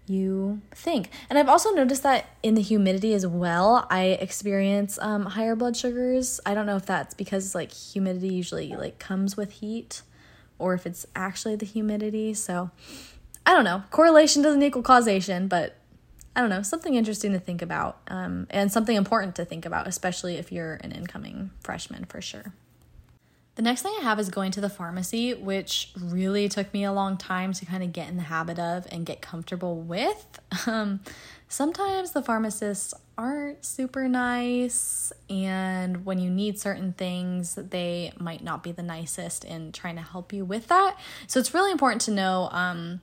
you 0.06 0.60
think. 0.72 1.10
And 1.28 1.38
I've 1.38 1.48
also 1.48 1.70
noticed 1.70 2.02
that 2.02 2.26
in 2.42 2.54
the 2.54 2.62
humidity 2.62 3.14
as 3.14 3.26
well, 3.26 3.86
I 3.90 4.18
experience 4.20 4.98
um, 5.00 5.26
higher 5.26 5.54
blood 5.54 5.76
sugars. 5.76 6.40
I 6.46 6.54
don't 6.54 6.66
know 6.66 6.76
if 6.76 6.86
that's 6.86 7.14
because 7.14 7.54
like 7.54 7.72
humidity 7.72 8.28
usually 8.28 8.74
like 8.74 8.98
comes 8.98 9.36
with 9.36 9.52
heat 9.52 10.02
or 10.58 10.74
if 10.74 10.86
it's 10.86 11.06
actually 11.14 11.56
the 11.56 11.66
humidity. 11.66 12.34
So 12.34 12.70
I 13.44 13.54
don't 13.54 13.64
know. 13.64 13.82
Correlation 13.90 14.42
doesn't 14.42 14.62
equal 14.62 14.82
causation, 14.82 15.48
but 15.48 15.76
I 16.38 16.40
don't 16.40 16.50
know, 16.50 16.62
something 16.62 16.94
interesting 16.94 17.32
to 17.32 17.40
think 17.40 17.62
about 17.62 17.98
um, 18.06 18.46
and 18.50 18.70
something 18.70 18.94
important 18.94 19.34
to 19.36 19.44
think 19.44 19.66
about, 19.66 19.88
especially 19.88 20.36
if 20.36 20.52
you're 20.52 20.74
an 20.84 20.92
incoming 20.92 21.50
freshman 21.64 22.04
for 22.04 22.20
sure. 22.20 22.52
The 23.56 23.62
next 23.62 23.82
thing 23.82 23.92
I 23.98 24.04
have 24.04 24.20
is 24.20 24.28
going 24.28 24.52
to 24.52 24.60
the 24.60 24.68
pharmacy, 24.68 25.34
which 25.34 25.90
really 26.00 26.48
took 26.48 26.72
me 26.72 26.84
a 26.84 26.92
long 26.92 27.16
time 27.16 27.52
to 27.54 27.66
kind 27.66 27.82
of 27.82 27.92
get 27.92 28.08
in 28.08 28.16
the 28.16 28.22
habit 28.22 28.56
of 28.56 28.86
and 28.92 29.04
get 29.04 29.20
comfortable 29.20 29.80
with. 29.80 30.40
Um, 30.66 31.00
sometimes 31.48 32.12
the 32.12 32.22
pharmacists 32.22 32.94
aren't 33.16 33.64
super 33.64 34.06
nice, 34.06 35.12
and 35.28 36.04
when 36.04 36.18
you 36.18 36.30
need 36.30 36.58
certain 36.58 36.92
things, 36.92 37.54
they 37.54 38.12
might 38.18 38.44
not 38.44 38.62
be 38.62 38.70
the 38.70 38.82
nicest 38.82 39.44
in 39.44 39.72
trying 39.72 39.96
to 39.96 40.02
help 40.02 40.32
you 40.32 40.44
with 40.44 40.68
that. 40.68 40.96
So 41.26 41.40
it's 41.40 41.52
really 41.52 41.72
important 41.72 42.02
to 42.02 42.10
know. 42.10 42.48
Um, 42.52 43.00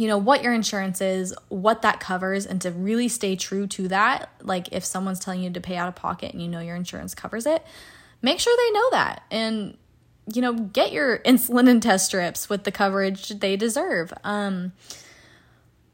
you 0.00 0.06
know 0.06 0.16
what 0.16 0.42
your 0.42 0.54
insurance 0.54 1.02
is, 1.02 1.34
what 1.50 1.82
that 1.82 2.00
covers, 2.00 2.46
and 2.46 2.58
to 2.62 2.70
really 2.70 3.06
stay 3.06 3.36
true 3.36 3.66
to 3.66 3.86
that. 3.88 4.30
Like 4.40 4.70
if 4.72 4.82
someone's 4.82 5.20
telling 5.20 5.42
you 5.42 5.50
to 5.50 5.60
pay 5.60 5.76
out 5.76 5.88
of 5.88 5.94
pocket 5.94 6.32
and 6.32 6.40
you 6.40 6.48
know 6.48 6.60
your 6.60 6.74
insurance 6.74 7.14
covers 7.14 7.44
it, 7.44 7.62
make 8.22 8.40
sure 8.40 8.56
they 8.56 8.72
know 8.72 8.90
that 8.92 9.22
and 9.30 9.76
you 10.32 10.40
know 10.40 10.54
get 10.54 10.90
your 10.90 11.18
insulin 11.26 11.68
and 11.68 11.82
test 11.82 12.06
strips 12.06 12.48
with 12.48 12.64
the 12.64 12.72
coverage 12.72 13.28
they 13.28 13.58
deserve. 13.58 14.10
Um, 14.24 14.72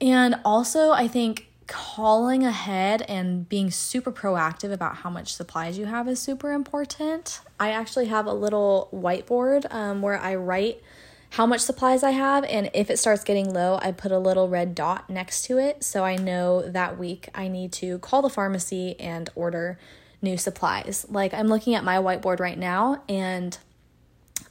and 0.00 0.36
also, 0.44 0.92
I 0.92 1.08
think 1.08 1.48
calling 1.66 2.44
ahead 2.44 3.02
and 3.08 3.48
being 3.48 3.72
super 3.72 4.12
proactive 4.12 4.70
about 4.70 4.98
how 4.98 5.10
much 5.10 5.34
supplies 5.34 5.78
you 5.78 5.86
have 5.86 6.06
is 6.06 6.20
super 6.20 6.52
important. 6.52 7.40
I 7.58 7.70
actually 7.70 8.06
have 8.06 8.26
a 8.26 8.32
little 8.32 8.88
whiteboard 8.94 9.66
um, 9.74 10.00
where 10.00 10.16
I 10.16 10.36
write 10.36 10.80
how 11.30 11.46
much 11.46 11.60
supplies 11.60 12.02
I 12.02 12.12
have, 12.12 12.44
and 12.44 12.70
if 12.72 12.90
it 12.90 12.98
starts 12.98 13.24
getting 13.24 13.52
low, 13.52 13.78
I 13.82 13.92
put 13.92 14.12
a 14.12 14.18
little 14.18 14.48
red 14.48 14.74
dot 14.74 15.10
next 15.10 15.44
to 15.46 15.58
it 15.58 15.84
so 15.84 16.04
I 16.04 16.16
know 16.16 16.68
that 16.68 16.98
week 16.98 17.28
I 17.34 17.48
need 17.48 17.72
to 17.74 17.98
call 17.98 18.22
the 18.22 18.30
pharmacy 18.30 18.98
and 19.00 19.28
order 19.34 19.78
new 20.22 20.38
supplies. 20.38 21.04
Like 21.08 21.34
I'm 21.34 21.48
looking 21.48 21.74
at 21.74 21.84
my 21.84 21.96
whiteboard 21.96 22.40
right 22.40 22.58
now, 22.58 23.02
and 23.08 23.56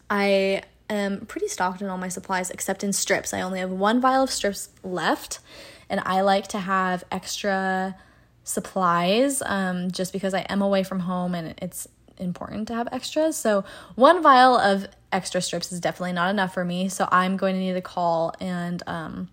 I 0.09 0.63
am 0.89 1.25
pretty 1.25 1.47
stocked 1.47 1.81
in 1.81 1.87
all 1.87 1.97
my 1.97 2.09
supplies 2.09 2.51
except 2.51 2.83
in 2.83 2.93
strips. 2.93 3.33
I 3.33 3.41
only 3.41 3.59
have 3.59 3.71
one 3.71 4.01
vial 4.01 4.23
of 4.23 4.29
strips 4.29 4.69
left, 4.83 5.39
and 5.89 6.01
I 6.05 6.21
like 6.21 6.47
to 6.49 6.59
have 6.59 7.03
extra 7.11 7.95
supplies 8.43 9.41
um, 9.43 9.91
just 9.91 10.13
because 10.13 10.33
I 10.33 10.41
am 10.41 10.61
away 10.61 10.83
from 10.83 10.99
home 11.01 11.33
and 11.33 11.55
it's 11.61 11.87
important 12.17 12.67
to 12.69 12.75
have 12.75 12.87
extras. 12.91 13.35
So, 13.35 13.65
one 13.95 14.21
vial 14.21 14.57
of 14.57 14.87
extra 15.15 15.41
strips 15.41 15.71
is 15.71 15.79
definitely 15.79 16.13
not 16.13 16.29
enough 16.29 16.53
for 16.53 16.65
me. 16.65 16.89
So, 16.89 17.07
I'm 17.11 17.37
going 17.37 17.55
to 17.55 17.59
need 17.59 17.73
to 17.73 17.81
call 17.81 18.33
and 18.39 18.83
um, 18.87 19.29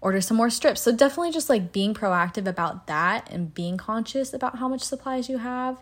order 0.00 0.20
some 0.20 0.36
more 0.36 0.50
strips. 0.50 0.80
So, 0.80 0.92
definitely 0.92 1.32
just 1.32 1.48
like 1.48 1.72
being 1.72 1.94
proactive 1.94 2.46
about 2.46 2.86
that 2.86 3.30
and 3.30 3.52
being 3.52 3.76
conscious 3.76 4.32
about 4.32 4.58
how 4.58 4.68
much 4.68 4.82
supplies 4.82 5.28
you 5.28 5.38
have. 5.38 5.78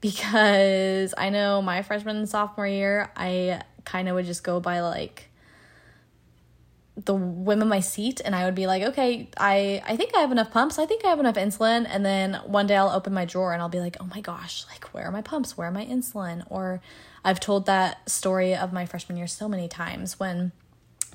Because 0.00 1.12
I 1.18 1.28
know 1.28 1.60
my 1.60 1.82
freshman 1.82 2.16
and 2.16 2.28
sophomore 2.28 2.66
year, 2.66 3.12
I 3.16 3.62
kind 3.84 4.08
of 4.08 4.14
would 4.14 4.24
just 4.24 4.42
go 4.42 4.58
by 4.58 4.80
like 4.80 5.30
the 7.04 7.14
whim 7.14 7.62
of 7.62 7.68
my 7.68 7.80
seat 7.80 8.20
and 8.24 8.34
I 8.34 8.44
would 8.44 8.54
be 8.54 8.66
like, 8.66 8.82
okay, 8.82 9.28
I, 9.36 9.82
I 9.86 9.96
think 9.96 10.14
I 10.14 10.20
have 10.20 10.32
enough 10.32 10.50
pumps. 10.50 10.78
I 10.78 10.86
think 10.86 11.04
I 11.04 11.08
have 11.08 11.20
enough 11.20 11.36
insulin. 11.36 11.86
And 11.88 12.04
then 12.04 12.34
one 12.46 12.66
day 12.66 12.76
I'll 12.76 12.90
open 12.90 13.12
my 13.12 13.24
drawer 13.24 13.52
and 13.52 13.62
I'll 13.62 13.68
be 13.68 13.80
like, 13.80 13.96
oh 14.00 14.06
my 14.06 14.20
gosh, 14.20 14.64
like 14.70 14.92
where 14.92 15.04
are 15.04 15.12
my 15.12 15.22
pumps? 15.22 15.56
Where 15.56 15.68
are 15.68 15.72
my 15.72 15.84
insulin? 15.84 16.44
Or 16.48 16.80
I've 17.24 17.40
told 17.40 17.66
that 17.66 18.08
story 18.08 18.54
of 18.54 18.72
my 18.72 18.86
freshman 18.86 19.18
year 19.18 19.26
so 19.26 19.48
many 19.48 19.68
times 19.68 20.18
when 20.18 20.52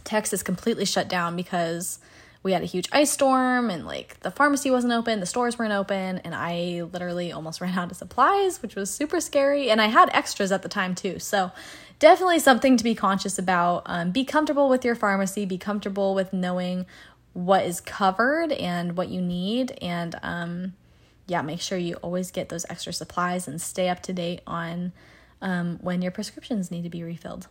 Texas 0.03 0.43
completely 0.43 0.85
shut 0.85 1.07
down 1.07 1.35
because 1.35 2.00
we 2.43 2.51
had 2.51 2.62
a 2.62 2.65
huge 2.65 2.88
ice 2.91 3.12
storm 3.12 3.71
and 3.71 3.88
like 3.88 4.19
the 4.19 4.29
pharmacy 4.29 4.69
wasn't 4.69 4.93
open, 4.93 5.19
the 5.19 5.25
stores 5.25 5.57
weren't 5.57 5.74
open, 5.74 6.19
and 6.19 6.35
I 6.35 6.83
literally 6.93 7.31
almost 7.31 7.59
ran 7.62 7.77
out 7.77 7.89
of 7.89 7.97
supplies, 7.97 8.62
which 8.62 8.75
was 8.75 8.91
super 8.91 9.19
scary. 9.19 9.71
And 9.71 9.81
I 9.81 9.88
had 9.88 10.09
extras 10.13 10.51
at 10.51 10.62
the 10.62 10.69
time 10.69 10.93
too. 10.93 11.17
So 11.17 11.51
definitely 11.97 12.38
something 12.38 12.77
to 12.77 12.83
be 12.83 12.93
conscious 12.93 13.39
about. 13.39 13.81
Um, 13.88 14.12
be 14.12 14.24
comfortable 14.24 14.69
with 14.69 14.85
your 14.85 14.93
pharmacy, 14.93 15.45
be 15.45 15.57
comfortable 15.57 16.13
with 16.13 16.33
knowing 16.33 16.85
what 17.33 17.65
is 17.65 17.81
covered 17.81 18.51
and 18.51 18.95
what 18.95 19.09
you 19.09 19.21
need. 19.21 19.75
And 19.81 20.15
um, 20.21 20.74
yeah, 21.25 21.41
make 21.41 21.62
sure 21.62 21.79
you 21.79 21.95
always 21.95 22.29
get 22.29 22.50
those 22.50 22.65
extra 22.69 22.93
supplies 22.93 23.47
and 23.47 23.59
stay 23.59 23.89
up 23.89 24.03
to 24.03 24.13
date 24.13 24.41
on 24.45 24.93
um, 25.45 25.77
when 25.79 26.01
your 26.01 26.11
prescriptions 26.11 26.71
need 26.71 26.83
to 26.83 26.89
be 26.89 27.03
refilled. 27.03 27.47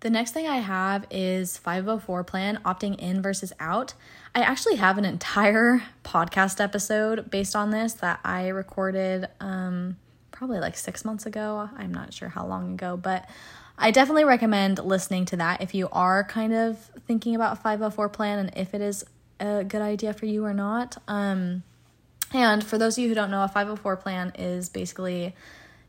The 0.00 0.10
next 0.10 0.30
thing 0.30 0.46
I 0.46 0.56
have 0.56 1.06
is 1.10 1.58
504 1.58 2.24
plan 2.24 2.60
opting 2.64 2.98
in 2.98 3.20
versus 3.20 3.52
out. 3.60 3.94
I 4.34 4.40
actually 4.40 4.76
have 4.76 4.96
an 4.96 5.04
entire 5.04 5.82
podcast 6.04 6.60
episode 6.60 7.30
based 7.30 7.54
on 7.54 7.70
this 7.70 7.92
that 7.94 8.20
I 8.24 8.48
recorded 8.48 9.28
um, 9.38 9.96
probably 10.30 10.60
like 10.60 10.76
six 10.76 11.04
months 11.04 11.26
ago. 11.26 11.68
I'm 11.76 11.92
not 11.92 12.14
sure 12.14 12.30
how 12.30 12.46
long 12.46 12.72
ago, 12.72 12.96
but 12.96 13.28
I 13.76 13.90
definitely 13.90 14.24
recommend 14.24 14.78
listening 14.78 15.26
to 15.26 15.36
that 15.36 15.60
if 15.60 15.74
you 15.74 15.88
are 15.92 16.24
kind 16.24 16.54
of 16.54 16.78
thinking 17.06 17.34
about 17.34 17.62
504 17.62 18.08
plan 18.08 18.38
and 18.38 18.56
if 18.56 18.72
it 18.72 18.80
is 18.80 19.04
a 19.40 19.62
good 19.62 19.82
idea 19.82 20.14
for 20.14 20.24
you 20.24 20.44
or 20.44 20.54
not. 20.54 20.96
Um, 21.06 21.64
and 22.32 22.64
for 22.64 22.78
those 22.78 22.96
of 22.96 23.02
you 23.02 23.08
who 23.08 23.14
don't 23.14 23.30
know, 23.30 23.42
a 23.42 23.48
504 23.48 23.96
plan 23.96 24.32
is 24.38 24.68
basically 24.68 25.34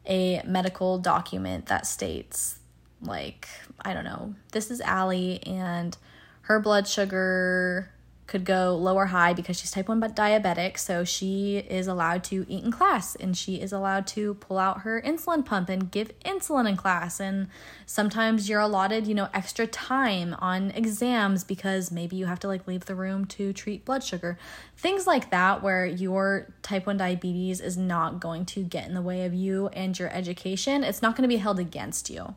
a 0.10 0.42
medical 0.46 0.98
document 0.98 1.68
that 1.68 1.86
states, 1.86 2.60
like, 3.02 3.48
I 3.82 3.94
don't 3.94 4.04
know, 4.04 4.34
this 4.52 4.72
is 4.72 4.82
Allie 4.82 5.42
and 5.46 5.96
her 6.42 6.60
blood 6.60 6.88
sugar 6.88 7.92
could 8.30 8.46
go 8.46 8.76
low 8.76 8.96
or 8.96 9.08
high 9.08 9.34
because 9.34 9.60
she's 9.60 9.72
type 9.72 9.88
1 9.88 10.00
but 10.00 10.16
diabetic 10.16 10.78
so 10.78 11.04
she 11.04 11.58
is 11.58 11.88
allowed 11.88 12.24
to 12.24 12.46
eat 12.48 12.64
in 12.64 12.72
class 12.72 13.16
and 13.16 13.36
she 13.36 13.56
is 13.56 13.74
allowed 13.74 14.06
to 14.06 14.36
pull 14.36 14.60
out 14.60 14.82
her 14.82 15.02
insulin 15.02 15.44
pump 15.44 15.68
and 15.68 15.90
give 15.90 16.18
insulin 16.20 16.70
in 16.70 16.78
class. 16.78 17.20
And 17.20 17.48
sometimes 17.88 18.48
you're 18.48 18.60
allotted 18.60 19.08
you 19.08 19.16
know 19.16 19.30
extra 19.34 19.66
time 19.66 20.36
on 20.38 20.70
exams 20.72 21.44
because 21.44 21.92
maybe 21.92 22.18
you 22.18 22.28
have 22.28 22.40
to 22.42 22.48
like 22.48 22.68
leave 22.68 22.86
the 22.86 22.94
room 22.94 23.26
to 23.26 23.52
treat 23.52 23.84
blood 23.84 24.04
sugar. 24.04 24.38
Things 24.78 25.08
like 25.08 25.32
that 25.32 25.64
where 25.64 25.88
your 25.88 26.54
type 26.62 26.86
1 26.86 26.98
diabetes 26.98 27.60
is 27.60 27.78
not 27.78 28.20
going 28.20 28.46
to 28.46 28.62
get 28.62 28.88
in 28.88 28.94
the 28.94 29.02
way 29.02 29.26
of 29.26 29.34
you 29.34 29.70
and 29.70 29.98
your 29.98 30.14
education 30.14 30.84
it's 30.84 31.02
not 31.02 31.16
going 31.16 31.28
to 31.28 31.36
be 31.36 31.38
held 31.38 31.58
against 31.58 32.12
you 32.12 32.36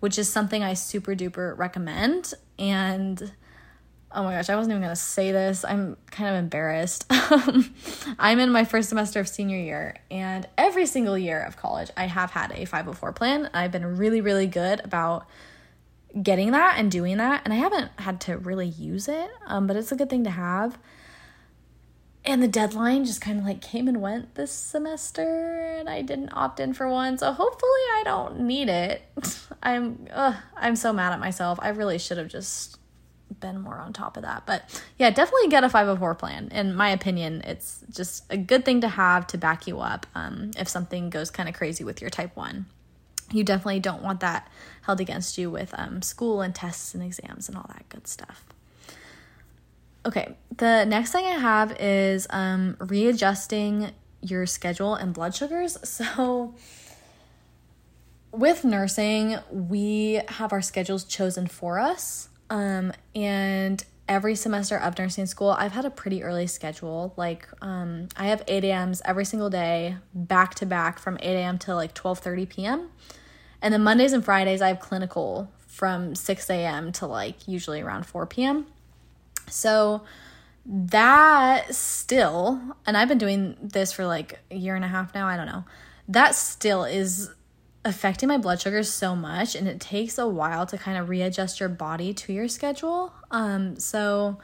which 0.00 0.18
is 0.18 0.28
something 0.28 0.64
I 0.64 0.74
super 0.74 1.14
duper 1.14 1.56
recommend. 1.56 2.34
And 2.58 3.32
oh 4.14 4.22
my 4.22 4.32
gosh, 4.32 4.48
I 4.50 4.56
wasn't 4.56 4.72
even 4.72 4.82
gonna 4.82 4.96
say 4.96 5.32
this. 5.32 5.64
I'm 5.64 5.96
kind 6.10 6.30
of 6.30 6.36
embarrassed. 6.36 7.06
I'm 8.18 8.38
in 8.38 8.50
my 8.50 8.64
first 8.64 8.88
semester 8.88 9.20
of 9.20 9.28
senior 9.28 9.58
year, 9.58 9.96
and 10.10 10.46
every 10.56 10.86
single 10.86 11.16
year 11.16 11.40
of 11.40 11.56
college, 11.56 11.90
I 11.96 12.06
have 12.06 12.30
had 12.30 12.52
a 12.52 12.64
504 12.64 13.12
plan. 13.12 13.50
I've 13.54 13.72
been 13.72 13.96
really, 13.96 14.20
really 14.20 14.46
good 14.46 14.80
about 14.84 15.26
getting 16.20 16.50
that 16.52 16.78
and 16.78 16.90
doing 16.90 17.16
that, 17.18 17.42
and 17.44 17.52
I 17.52 17.56
haven't 17.56 17.90
had 17.98 18.20
to 18.22 18.36
really 18.36 18.68
use 18.68 19.08
it, 19.08 19.30
um, 19.46 19.66
but 19.66 19.76
it's 19.76 19.92
a 19.92 19.96
good 19.96 20.10
thing 20.10 20.24
to 20.24 20.30
have. 20.30 20.78
And 22.24 22.40
the 22.40 22.48
deadline 22.48 23.04
just 23.04 23.20
kind 23.20 23.40
of 23.40 23.44
like 23.44 23.60
came 23.60 23.88
and 23.88 24.00
went 24.00 24.36
this 24.36 24.52
semester, 24.52 25.76
and 25.78 25.88
I 25.88 26.02
didn't 26.02 26.30
opt 26.32 26.60
in 26.60 26.72
for 26.72 26.88
one. 26.88 27.18
So 27.18 27.32
hopefully, 27.32 27.70
I 27.94 28.02
don't 28.04 28.40
need 28.40 28.68
it. 28.68 29.02
I'm, 29.62 30.06
ugh, 30.12 30.36
I'm 30.56 30.76
so 30.76 30.92
mad 30.92 31.12
at 31.12 31.18
myself. 31.18 31.58
I 31.60 31.70
really 31.70 31.98
should 31.98 32.18
have 32.18 32.28
just 32.28 32.78
been 33.40 33.60
more 33.60 33.76
on 33.78 33.92
top 33.92 34.16
of 34.16 34.22
that. 34.22 34.44
But 34.46 34.82
yeah, 34.98 35.10
definitely 35.10 35.48
get 35.48 35.64
a 35.64 35.68
504 35.68 36.14
plan. 36.14 36.48
In 36.52 36.74
my 36.74 36.90
opinion, 36.90 37.42
it's 37.44 37.84
just 37.90 38.24
a 38.30 38.36
good 38.36 38.64
thing 38.64 38.80
to 38.82 38.88
have 38.88 39.26
to 39.28 39.38
back 39.38 39.66
you 39.66 39.80
up 39.80 40.06
um, 40.14 40.50
if 40.58 40.68
something 40.68 41.10
goes 41.10 41.30
kind 41.30 41.48
of 41.48 41.54
crazy 41.54 41.84
with 41.84 42.00
your 42.00 42.10
type 42.10 42.36
1. 42.36 42.66
You 43.32 43.44
definitely 43.44 43.80
don't 43.80 44.02
want 44.02 44.20
that 44.20 44.50
held 44.82 45.00
against 45.00 45.38
you 45.38 45.50
with 45.50 45.74
um, 45.78 46.02
school 46.02 46.42
and 46.42 46.54
tests 46.54 46.94
and 46.94 47.02
exams 47.02 47.48
and 47.48 47.56
all 47.56 47.66
that 47.68 47.88
good 47.88 48.06
stuff. 48.06 48.44
Okay, 50.04 50.36
the 50.56 50.84
next 50.84 51.12
thing 51.12 51.24
I 51.24 51.38
have 51.38 51.76
is 51.80 52.26
um, 52.30 52.76
readjusting 52.80 53.92
your 54.20 54.46
schedule 54.46 54.94
and 54.94 55.14
blood 55.14 55.34
sugars. 55.34 55.78
So, 55.84 56.54
with 58.32 58.64
nursing, 58.64 59.36
we 59.50 60.22
have 60.28 60.52
our 60.52 60.62
schedules 60.62 61.04
chosen 61.04 61.46
for 61.46 61.78
us. 61.78 62.28
Um, 62.52 62.92
and 63.14 63.82
every 64.06 64.34
semester 64.34 64.76
of 64.76 64.98
nursing 64.98 65.24
school, 65.24 65.52
I've 65.52 65.72
had 65.72 65.86
a 65.86 65.90
pretty 65.90 66.22
early 66.22 66.46
schedule. 66.46 67.14
Like, 67.16 67.48
um, 67.62 68.08
I 68.14 68.26
have 68.26 68.42
8 68.46 68.62
a.m.s 68.64 69.00
every 69.06 69.24
single 69.24 69.48
day, 69.48 69.96
back 70.12 70.54
to 70.56 70.66
back 70.66 70.98
from 70.98 71.16
8 71.22 71.34
a.m. 71.34 71.58
to 71.60 71.74
like 71.74 71.94
12:30 71.94 72.48
p.m. 72.50 72.90
And 73.62 73.72
then 73.72 73.82
Mondays 73.82 74.12
and 74.12 74.22
Fridays, 74.22 74.60
I 74.60 74.68
have 74.68 74.80
clinical 74.80 75.50
from 75.66 76.14
6 76.14 76.50
a.m. 76.50 76.92
to 76.92 77.06
like 77.06 77.48
usually 77.48 77.80
around 77.80 78.04
4 78.04 78.26
p.m. 78.26 78.66
So 79.48 80.02
that 80.66 81.74
still, 81.74 82.60
and 82.84 82.98
I've 82.98 83.08
been 83.08 83.16
doing 83.16 83.56
this 83.62 83.92
for 83.92 84.04
like 84.04 84.40
a 84.50 84.56
year 84.56 84.76
and 84.76 84.84
a 84.84 84.88
half 84.88 85.14
now, 85.14 85.26
I 85.26 85.38
don't 85.38 85.46
know. 85.46 85.64
That 86.06 86.34
still 86.34 86.84
is 86.84 87.30
affecting 87.84 88.28
my 88.28 88.38
blood 88.38 88.60
sugars 88.60 88.88
so 88.88 89.16
much 89.16 89.54
and 89.54 89.66
it 89.66 89.80
takes 89.80 90.16
a 90.18 90.26
while 90.26 90.66
to 90.66 90.78
kind 90.78 90.96
of 90.96 91.08
readjust 91.08 91.58
your 91.58 91.68
body 91.68 92.14
to 92.14 92.32
your 92.32 92.48
schedule. 92.48 93.12
Um 93.30 93.76
so 93.78 94.38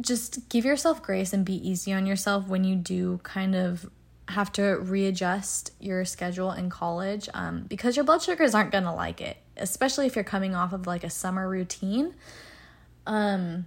just 0.00 0.48
give 0.48 0.64
yourself 0.64 1.02
grace 1.02 1.32
and 1.32 1.44
be 1.44 1.68
easy 1.68 1.92
on 1.92 2.06
yourself 2.06 2.48
when 2.48 2.64
you 2.64 2.76
do 2.76 3.20
kind 3.22 3.54
of 3.54 3.88
have 4.28 4.50
to 4.52 4.62
readjust 4.62 5.72
your 5.80 6.04
schedule 6.04 6.52
in 6.52 6.70
college 6.70 7.28
um, 7.34 7.64
because 7.68 7.96
your 7.96 8.04
blood 8.04 8.22
sugars 8.22 8.54
aren't 8.54 8.70
going 8.70 8.84
to 8.84 8.92
like 8.92 9.20
it 9.20 9.36
especially 9.56 10.06
if 10.06 10.14
you're 10.14 10.24
coming 10.24 10.54
off 10.54 10.72
of 10.72 10.86
like 10.86 11.04
a 11.04 11.10
summer 11.10 11.48
routine 11.48 12.14
um 13.06 13.66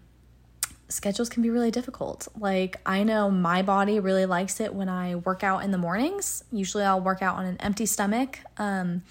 schedules 0.87 1.29
can 1.29 1.41
be 1.43 1.49
really 1.49 1.71
difficult. 1.71 2.27
Like, 2.37 2.79
I 2.85 3.03
know 3.03 3.29
my 3.31 3.61
body 3.61 3.99
really 3.99 4.25
likes 4.25 4.59
it 4.59 4.73
when 4.73 4.89
I 4.89 5.15
work 5.15 5.43
out 5.43 5.63
in 5.63 5.71
the 5.71 5.77
mornings. 5.77 6.43
Usually, 6.51 6.83
I'll 6.83 7.01
work 7.01 7.21
out 7.21 7.37
on 7.37 7.45
an 7.45 7.57
empty 7.59 7.85
stomach 7.85 8.39
um, 8.57 9.03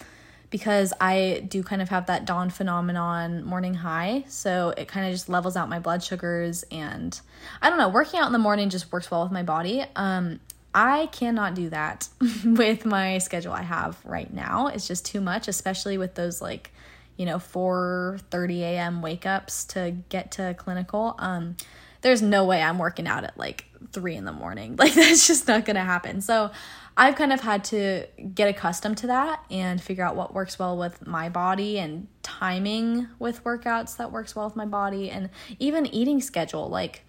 because 0.50 0.93
I 1.00 1.45
do 1.49 1.62
kind 1.62 1.83
of 1.83 1.88
have 1.88 2.07
that 2.07 2.25
dawn 2.25 2.50
phenomenon 2.50 3.45
morning 3.45 3.75
high. 3.75 4.25
So, 4.28 4.73
it 4.76 4.88
kind 4.88 5.07
of 5.07 5.12
just 5.12 5.28
levels 5.28 5.57
out 5.57 5.69
my 5.69 5.78
blood 5.78 6.02
sugars. 6.02 6.64
And 6.71 7.19
I 7.61 7.71
don't 7.71 7.78
know, 7.78 7.88
working 7.88 8.21
out 8.21 8.26
in 8.26 8.33
the 8.33 8.38
morning 8.38 8.71
just 8.71 8.93
works 8.93 9.11
well 9.11 9.23
with 9.23 9.33
my 9.33 9.43
body. 9.43 9.85
Um, 9.97 10.40
I 10.75 11.07
cannot 11.07 11.54
do 11.54 11.71
that 11.71 12.09
with 12.45 12.85
my 12.85 13.19
schedule 13.19 13.52
I 13.52 13.62
have 13.62 13.97
right 14.04 14.33
now. 14.33 14.66
It's 14.66 14.88
just 14.88 15.07
too 15.07 15.21
much, 15.21 15.47
especially 15.47 15.99
with 15.99 16.14
those 16.14 16.43
like 16.43 16.73
you 17.16 17.26
know 17.26 17.38
4:30 17.38 18.61
a.m. 18.61 19.02
wake 19.02 19.26
ups 19.26 19.64
to 19.66 19.97
get 20.09 20.33
to 20.33 20.54
clinical. 20.54 21.14
Um, 21.18 21.56
there's 22.00 22.21
no 22.21 22.44
way 22.44 22.62
I'm 22.62 22.78
working 22.78 23.06
out 23.06 23.25
at 23.25 23.38
like 23.38 23.66
three 23.92 24.14
in 24.14 24.25
the 24.25 24.33
morning. 24.33 24.76
Like 24.78 24.94
that's 24.94 25.26
just 25.26 25.49
not 25.49 25.64
gonna 25.64 25.85
happen. 25.85 26.21
So 26.21 26.50
I've 26.97 27.16
kind 27.16 27.33
of 27.33 27.40
had 27.40 27.64
to 27.64 28.06
get 28.35 28.49
accustomed 28.49 28.99
to 28.99 29.09
that 29.09 29.44
and 29.50 29.80
figure 29.80 30.04
out 30.04 30.14
what 30.14 30.33
works 30.33 30.59
well 30.59 30.76
with 30.76 31.06
my 31.06 31.28
body 31.28 31.78
and 31.78 32.06
timing 32.23 33.09
with 33.18 33.42
workouts 33.42 33.97
that 33.97 34.12
works 34.12 34.37
well 34.37 34.47
with 34.47 34.54
my 34.54 34.66
body 34.66 35.11
and 35.11 35.30
even 35.59 35.87
eating 35.87 36.21
schedule. 36.21 36.68
Like 36.68 37.04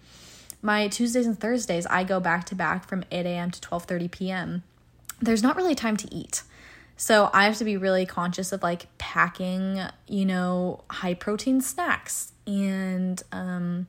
my 0.62 0.88
Tuesdays 0.88 1.26
and 1.26 1.38
Thursdays, 1.38 1.86
I 1.86 2.02
go 2.02 2.18
back 2.18 2.46
to 2.46 2.54
back 2.54 2.88
from 2.88 3.04
8 3.12 3.26
a.m. 3.26 3.50
to 3.50 3.60
12:30 3.60 4.10
p.m. 4.10 4.62
There's 5.20 5.42
not 5.42 5.56
really 5.56 5.74
time 5.74 5.96
to 5.98 6.14
eat. 6.14 6.42
So 6.96 7.30
I 7.32 7.44
have 7.44 7.56
to 7.58 7.64
be 7.64 7.76
really 7.76 8.06
conscious 8.06 8.52
of 8.52 8.62
like 8.62 8.86
packing, 8.98 9.80
you 10.06 10.24
know, 10.24 10.84
high 10.90 11.14
protein 11.14 11.60
snacks 11.60 12.32
and 12.46 13.22
um 13.32 13.86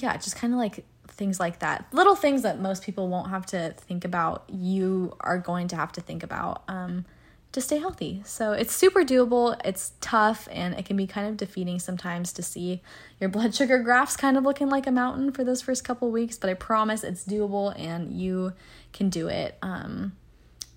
yeah, 0.00 0.16
just 0.16 0.36
kind 0.36 0.52
of 0.52 0.58
like 0.58 0.84
things 1.08 1.38
like 1.38 1.58
that. 1.60 1.86
Little 1.92 2.16
things 2.16 2.42
that 2.42 2.60
most 2.60 2.82
people 2.82 3.08
won't 3.08 3.30
have 3.30 3.46
to 3.46 3.74
think 3.76 4.04
about, 4.04 4.44
you 4.48 5.14
are 5.20 5.38
going 5.38 5.68
to 5.68 5.76
have 5.76 5.92
to 5.92 6.00
think 6.00 6.22
about 6.22 6.62
um, 6.68 7.04
to 7.52 7.60
stay 7.60 7.78
healthy. 7.78 8.22
So 8.24 8.52
it's 8.52 8.72
super 8.72 9.00
doable. 9.00 9.60
It's 9.64 9.92
tough 10.00 10.48
and 10.50 10.74
it 10.74 10.86
can 10.86 10.96
be 10.96 11.06
kind 11.06 11.28
of 11.28 11.36
defeating 11.36 11.78
sometimes 11.78 12.32
to 12.34 12.42
see 12.42 12.80
your 13.20 13.28
blood 13.28 13.54
sugar 13.58 13.78
graphs 13.78 14.16
kind 14.16 14.36
of 14.36 14.44
looking 14.44 14.70
like 14.70 14.86
a 14.86 14.92
mountain 14.92 15.32
for 15.32 15.44
those 15.44 15.60
first 15.60 15.84
couple 15.84 16.10
weeks, 16.10 16.38
but 16.38 16.48
I 16.48 16.54
promise 16.54 17.04
it's 17.04 17.24
doable 17.24 17.78
and 17.78 18.12
you 18.12 18.54
can 18.92 19.10
do 19.10 19.28
it. 19.28 19.58
Um, 19.60 20.16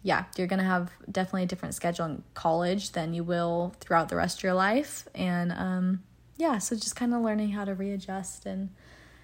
yeah, 0.06 0.26
you're 0.38 0.46
going 0.46 0.60
to 0.60 0.66
have 0.66 0.92
definitely 1.12 1.42
a 1.44 1.48
different 1.48 1.74
schedule 1.74 2.06
in 2.06 2.24
college 2.36 2.92
than 2.92 3.16
you 3.16 3.24
will 3.24 3.74
throughout 3.80 4.08
the 4.08 4.16
rest 4.16 4.38
of 4.38 4.44
your 4.44 4.54
life. 4.54 5.08
And 5.16 5.52
um, 5.52 6.04
yeah, 6.38 6.60
so 6.60 6.76
just 6.76 6.96
kind 6.96 7.12
of 7.12 7.24
learning 7.24 7.50
how 7.50 7.66
to 7.66 7.74
readjust 7.74 8.46
and 8.46 8.70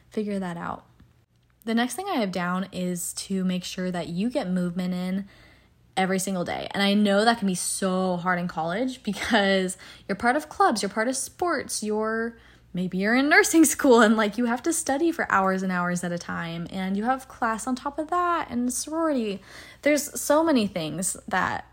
figure 0.09 0.39
that 0.39 0.57
out. 0.57 0.85
The 1.65 1.75
next 1.75 1.93
thing 1.93 2.07
I 2.09 2.15
have 2.15 2.31
down 2.31 2.67
is 2.71 3.13
to 3.13 3.43
make 3.43 3.63
sure 3.63 3.91
that 3.91 4.07
you 4.07 4.31
get 4.31 4.49
movement 4.49 4.95
in 4.95 5.27
every 5.95 6.17
single 6.17 6.43
day. 6.43 6.67
And 6.71 6.81
I 6.81 6.95
know 6.95 7.25
that 7.25 7.37
can 7.37 7.47
be 7.47 7.53
so 7.53 8.17
hard 8.17 8.39
in 8.39 8.47
college 8.47 9.03
because 9.03 9.77
you're 10.07 10.15
part 10.15 10.35
of 10.35 10.49
clubs, 10.49 10.81
you're 10.81 10.89
part 10.89 11.07
of 11.07 11.15
sports, 11.15 11.83
you're 11.83 12.39
maybe 12.73 12.97
you're 12.97 13.15
in 13.15 13.29
nursing 13.29 13.65
school 13.75 14.01
and 14.01 14.17
like 14.17 14.37
you 14.37 14.45
have 14.45 14.63
to 14.63 14.73
study 14.73 15.11
for 15.11 15.29
hours 15.31 15.63
and 15.63 15.71
hours 15.71 16.03
at 16.03 16.11
a 16.11 16.17
time 16.17 16.67
and 16.69 16.97
you 16.97 17.03
have 17.03 17.27
class 17.27 17.67
on 17.67 17.75
top 17.75 17.99
of 17.99 18.09
that 18.09 18.47
and 18.49 18.71
sorority. 18.71 19.41
There's 19.81 20.19
so 20.19 20.43
many 20.43 20.67
things 20.67 21.17
that 21.27 21.65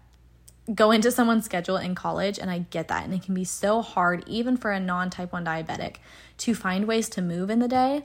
go 0.75 0.91
into 0.91 1.11
someone's 1.11 1.47
schedule 1.47 1.79
in 1.79 1.95
college 1.95 2.39
and 2.39 2.51
I 2.51 2.59
get 2.71 2.89
that 2.89 3.05
and 3.05 3.15
it 3.15 3.23
can 3.23 3.35
be 3.35 3.45
so 3.45 3.81
hard 3.81 4.23
even 4.27 4.57
for 4.57 4.71
a 4.71 4.81
non-type 4.81 5.33
1 5.33 5.45
diabetic 5.45 5.97
to 6.39 6.55
find 6.55 6.87
ways 6.87 7.09
to 7.11 7.23
move 7.23 7.49
in 7.51 7.59
the 7.59 7.69
day. 7.69 8.05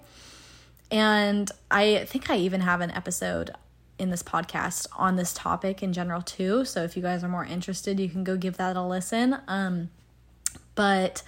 And 0.89 1.51
I 1.71 2.05
think 2.05 2.29
I 2.29 2.37
even 2.37 2.61
have 2.61 2.79
an 2.81 2.91
episode 2.91 3.51
in 3.99 4.09
this 4.09 4.23
podcast 4.23 4.87
on 4.95 5.15
this 5.15 5.33
topic 5.33 5.83
in 5.83 5.93
general 5.93 6.21
too. 6.21 6.65
So 6.65 6.83
if 6.83 6.95
you 6.95 7.01
guys 7.01 7.23
are 7.23 7.29
more 7.29 7.45
interested, 7.45 7.99
you 7.99 8.09
can 8.09 8.23
go 8.23 8.37
give 8.37 8.57
that 8.57 8.75
a 8.75 8.81
listen. 8.81 9.37
Um, 9.47 9.89
but 10.75 11.23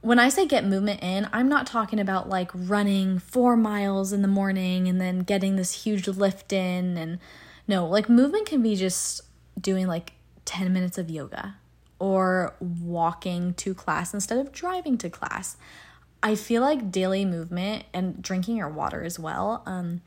when 0.00 0.18
I 0.18 0.28
say 0.28 0.46
get 0.46 0.64
movement 0.64 1.02
in, 1.02 1.28
I'm 1.32 1.48
not 1.48 1.66
talking 1.66 1.98
about 1.98 2.28
like 2.28 2.50
running 2.54 3.18
four 3.18 3.56
miles 3.56 4.12
in 4.12 4.22
the 4.22 4.28
morning 4.28 4.88
and 4.88 5.00
then 5.00 5.20
getting 5.20 5.56
this 5.56 5.84
huge 5.84 6.06
lift 6.06 6.52
in. 6.52 6.96
And 6.96 7.18
no, 7.66 7.86
like 7.86 8.08
movement 8.08 8.46
can 8.46 8.62
be 8.62 8.76
just 8.76 9.22
doing 9.60 9.86
like 9.86 10.12
10 10.44 10.72
minutes 10.72 10.98
of 10.98 11.10
yoga 11.10 11.56
or 11.98 12.54
walking 12.60 13.54
to 13.54 13.74
class 13.74 14.14
instead 14.14 14.38
of 14.38 14.52
driving 14.52 14.96
to 14.98 15.10
class. 15.10 15.56
I 16.22 16.34
feel 16.34 16.62
like 16.62 16.90
daily 16.90 17.24
movement 17.24 17.84
and 17.92 18.22
drinking 18.22 18.56
your 18.56 18.68
water 18.68 19.02
as 19.02 19.18
well. 19.18 19.62
Um, 19.66 20.02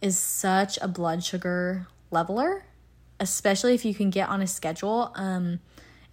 is 0.00 0.18
such 0.18 0.78
a 0.82 0.88
blood 0.88 1.24
sugar 1.24 1.86
leveler, 2.10 2.66
especially 3.18 3.74
if 3.74 3.84
you 3.84 3.94
can 3.94 4.10
get 4.10 4.28
on 4.28 4.42
a 4.42 4.46
schedule. 4.46 5.12
Um, 5.14 5.60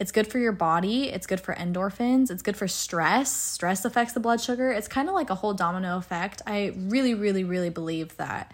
it's 0.04 0.12
good 0.12 0.28
for 0.28 0.38
your 0.38 0.52
body, 0.52 1.06
it's 1.06 1.26
good 1.26 1.40
for 1.40 1.56
endorphins, 1.56 2.30
it's 2.30 2.42
good 2.42 2.58
for 2.58 2.68
stress. 2.68 3.34
Stress 3.34 3.86
affects 3.86 4.12
the 4.12 4.20
blood 4.20 4.42
sugar. 4.42 4.70
It's 4.70 4.90
kind 4.90 5.08
of 5.08 5.16
like 5.16 5.30
a 5.30 5.36
whole 5.36 5.54
domino 5.54 5.98
effect. 5.98 6.42
I 6.46 6.74
really, 6.76 7.14
really, 7.14 7.46
really 7.46 7.70
believe 7.70 8.18
that 8.18 8.54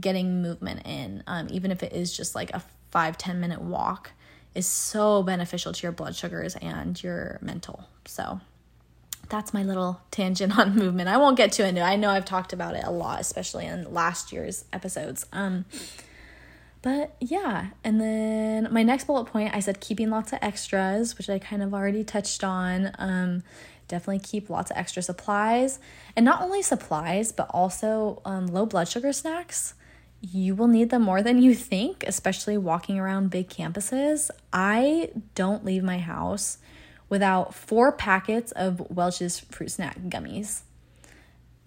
getting 0.00 0.42
movement 0.42 0.84
in, 0.84 1.22
um, 1.28 1.46
even 1.52 1.70
if 1.70 1.84
it 1.84 1.92
is 1.92 2.16
just 2.16 2.34
like 2.34 2.50
a 2.50 2.64
five 2.90 3.16
ten 3.16 3.38
minute 3.38 3.60
walk, 3.60 4.10
is 4.56 4.66
so 4.66 5.22
beneficial 5.22 5.72
to 5.72 5.82
your 5.84 5.92
blood 5.92 6.16
sugars 6.16 6.56
and 6.56 7.00
your 7.00 7.38
mental. 7.40 7.88
So, 8.04 8.40
that's 9.28 9.54
my 9.54 9.62
little 9.62 10.00
tangent 10.10 10.58
on 10.58 10.74
movement. 10.74 11.08
I 11.08 11.16
won't 11.18 11.36
get 11.36 11.52
too 11.52 11.62
into 11.62 11.80
it. 11.80 11.84
I 11.84 11.94
know 11.94 12.10
I've 12.10 12.24
talked 12.24 12.52
about 12.52 12.74
it 12.74 12.82
a 12.84 12.90
lot, 12.90 13.20
especially 13.20 13.66
in 13.66 13.94
last 13.94 14.32
year's 14.32 14.64
episodes. 14.72 15.26
Um, 15.32 15.64
but 16.82 17.16
yeah, 17.20 17.68
and 17.82 18.00
then 18.00 18.68
my 18.72 18.82
next 18.82 19.06
bullet 19.06 19.26
point, 19.26 19.54
I 19.54 19.60
said 19.60 19.80
keeping 19.80 20.10
lots 20.10 20.32
of 20.32 20.38
extras, 20.42 21.18
which 21.18 21.28
I 21.28 21.38
kind 21.38 21.62
of 21.62 21.74
already 21.74 22.04
touched 22.04 22.44
on. 22.44 22.92
Um, 22.98 23.42
definitely 23.88 24.20
keep 24.20 24.50
lots 24.50 24.70
of 24.70 24.76
extra 24.76 25.02
supplies, 25.02 25.78
and 26.14 26.24
not 26.24 26.42
only 26.42 26.62
supplies, 26.62 27.32
but 27.32 27.50
also 27.50 28.22
um, 28.24 28.46
low 28.46 28.66
blood 28.66 28.88
sugar 28.88 29.12
snacks. 29.12 29.74
You 30.20 30.54
will 30.54 30.66
need 30.66 30.90
them 30.90 31.02
more 31.02 31.22
than 31.22 31.40
you 31.40 31.54
think, 31.54 32.04
especially 32.06 32.58
walking 32.58 32.98
around 32.98 33.30
big 33.30 33.48
campuses. 33.48 34.30
I 34.52 35.10
don't 35.34 35.64
leave 35.64 35.84
my 35.84 35.98
house 35.98 36.58
without 37.08 37.54
four 37.54 37.92
packets 37.92 38.52
of 38.52 38.90
Welch's 38.90 39.38
fruit 39.38 39.70
snack 39.70 39.98
gummies. 40.02 40.62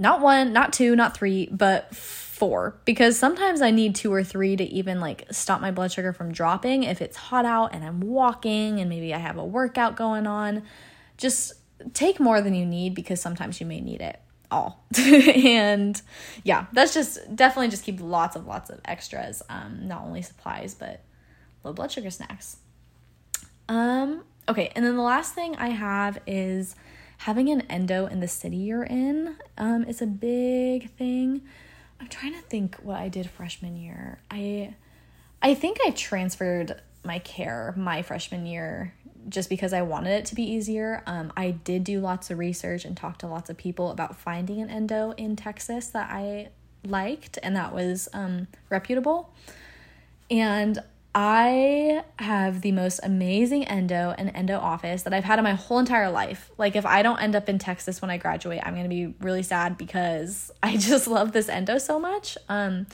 Not 0.01 0.19
one, 0.19 0.51
not 0.51 0.73
two, 0.73 0.95
not 0.95 1.15
three, 1.15 1.47
but 1.51 1.95
four 1.95 2.75
because 2.85 3.19
sometimes 3.19 3.61
I 3.61 3.69
need 3.69 3.93
two 3.93 4.11
or 4.11 4.23
three 4.23 4.55
to 4.55 4.63
even 4.63 4.99
like 4.99 5.27
stop 5.29 5.61
my 5.61 5.69
blood 5.69 5.91
sugar 5.91 6.11
from 6.11 6.31
dropping 6.31 6.83
if 6.83 7.03
it's 7.03 7.15
hot 7.15 7.45
out 7.45 7.75
and 7.75 7.85
I'm 7.85 8.01
walking 8.01 8.79
and 8.79 8.89
maybe 8.89 9.13
I 9.13 9.19
have 9.19 9.37
a 9.37 9.45
workout 9.45 9.95
going 9.95 10.25
on. 10.25 10.63
Just 11.17 11.53
take 11.93 12.19
more 12.19 12.41
than 12.41 12.55
you 12.55 12.65
need 12.65 12.95
because 12.95 13.21
sometimes 13.21 13.61
you 13.61 13.67
may 13.67 13.79
need 13.79 14.01
it 14.01 14.19
all. 14.49 14.83
and 14.97 16.01
yeah, 16.43 16.65
that's 16.73 16.95
just 16.95 17.35
definitely 17.35 17.69
just 17.69 17.83
keep 17.83 18.01
lots 18.01 18.35
of 18.35 18.47
lots 18.47 18.71
of 18.71 18.81
extras, 18.85 19.43
um, 19.49 19.87
not 19.87 20.01
only 20.01 20.23
supplies 20.23 20.73
but 20.73 21.03
low 21.63 21.73
blood 21.73 21.91
sugar 21.91 22.09
snacks. 22.09 22.57
Um, 23.69 24.23
Okay, 24.49 24.71
and 24.75 24.83
then 24.83 24.95
the 24.95 25.01
last 25.01 25.33
thing 25.33 25.55
I 25.57 25.69
have 25.69 26.19
is 26.25 26.75
having 27.21 27.49
an 27.49 27.61
endo 27.69 28.07
in 28.07 28.19
the 28.19 28.27
city 28.27 28.57
you're 28.57 28.83
in 28.83 29.35
um, 29.55 29.83
is 29.83 30.01
a 30.01 30.07
big 30.07 30.89
thing. 30.95 31.39
I'm 31.99 32.07
trying 32.07 32.33
to 32.33 32.41
think 32.41 32.77
what 32.77 32.97
I 32.97 33.09
did 33.09 33.29
freshman 33.29 33.77
year. 33.77 34.19
I 34.31 34.73
I 35.39 35.53
think 35.53 35.77
I 35.85 35.91
transferred 35.91 36.81
my 37.03 37.19
care 37.19 37.75
my 37.77 38.01
freshman 38.01 38.47
year 38.47 38.95
just 39.29 39.49
because 39.49 39.71
I 39.71 39.83
wanted 39.83 40.13
it 40.13 40.25
to 40.25 40.35
be 40.35 40.41
easier. 40.41 41.03
Um, 41.05 41.31
I 41.37 41.51
did 41.51 41.83
do 41.83 41.99
lots 41.99 42.31
of 42.31 42.39
research 42.39 42.85
and 42.85 42.97
talk 42.97 43.19
to 43.19 43.27
lots 43.27 43.51
of 43.51 43.57
people 43.57 43.91
about 43.91 44.17
finding 44.17 44.59
an 44.59 44.71
endo 44.71 45.11
in 45.11 45.35
Texas 45.35 45.89
that 45.89 46.09
I 46.09 46.49
liked 46.83 47.37
and 47.43 47.55
that 47.55 47.71
was 47.71 48.09
um, 48.13 48.47
reputable. 48.71 49.31
And 50.31 50.79
I 51.13 52.03
have 52.19 52.61
the 52.61 52.71
most 52.71 53.01
amazing 53.03 53.65
endo 53.65 54.15
and 54.17 54.31
endo 54.33 54.57
office 54.57 55.03
that 55.03 55.13
I've 55.13 55.25
had 55.25 55.39
in 55.39 55.43
my 55.43 55.53
whole 55.53 55.79
entire 55.79 56.09
life. 56.09 56.49
Like, 56.57 56.77
if 56.77 56.85
I 56.85 57.01
don't 57.01 57.21
end 57.21 57.35
up 57.35 57.49
in 57.49 57.59
Texas 57.59 58.01
when 58.01 58.09
I 58.09 58.17
graduate, 58.17 58.61
I'm 58.63 58.75
gonna 58.75 58.87
be 58.87 59.13
really 59.19 59.43
sad 59.43 59.77
because 59.77 60.51
I 60.63 60.77
just 60.77 61.07
love 61.07 61.33
this 61.33 61.49
endo 61.49 61.77
so 61.79 61.99
much. 61.99 62.37
Um, 62.47 62.87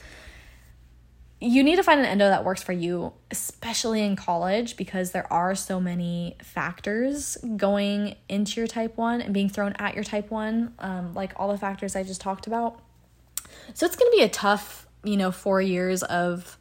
you 1.40 1.62
need 1.62 1.76
to 1.76 1.84
find 1.84 2.00
an 2.00 2.08
endo 2.08 2.28
that 2.28 2.44
works 2.44 2.64
for 2.64 2.72
you, 2.72 3.14
especially 3.30 4.02
in 4.02 4.16
college, 4.16 4.76
because 4.76 5.12
there 5.12 5.32
are 5.32 5.54
so 5.54 5.80
many 5.80 6.36
factors 6.42 7.38
going 7.56 8.16
into 8.28 8.60
your 8.60 8.66
type 8.66 8.98
1 8.98 9.22
and 9.22 9.32
being 9.32 9.48
thrown 9.48 9.74
at 9.78 9.94
your 9.94 10.04
type 10.04 10.32
1, 10.32 10.74
um, 10.80 11.14
like 11.14 11.34
all 11.36 11.52
the 11.52 11.58
factors 11.60 11.96
I 11.96 12.02
just 12.02 12.22
talked 12.22 12.48
about. 12.48 12.80
So, 13.76 13.86
it's 13.86 13.96
gonna 13.96 14.10
be 14.10 14.24
a 14.24 14.30
tough, 14.30 14.88
you 15.04 15.18
know, 15.18 15.32
four 15.32 15.62
years 15.62 16.02
of 16.02 16.58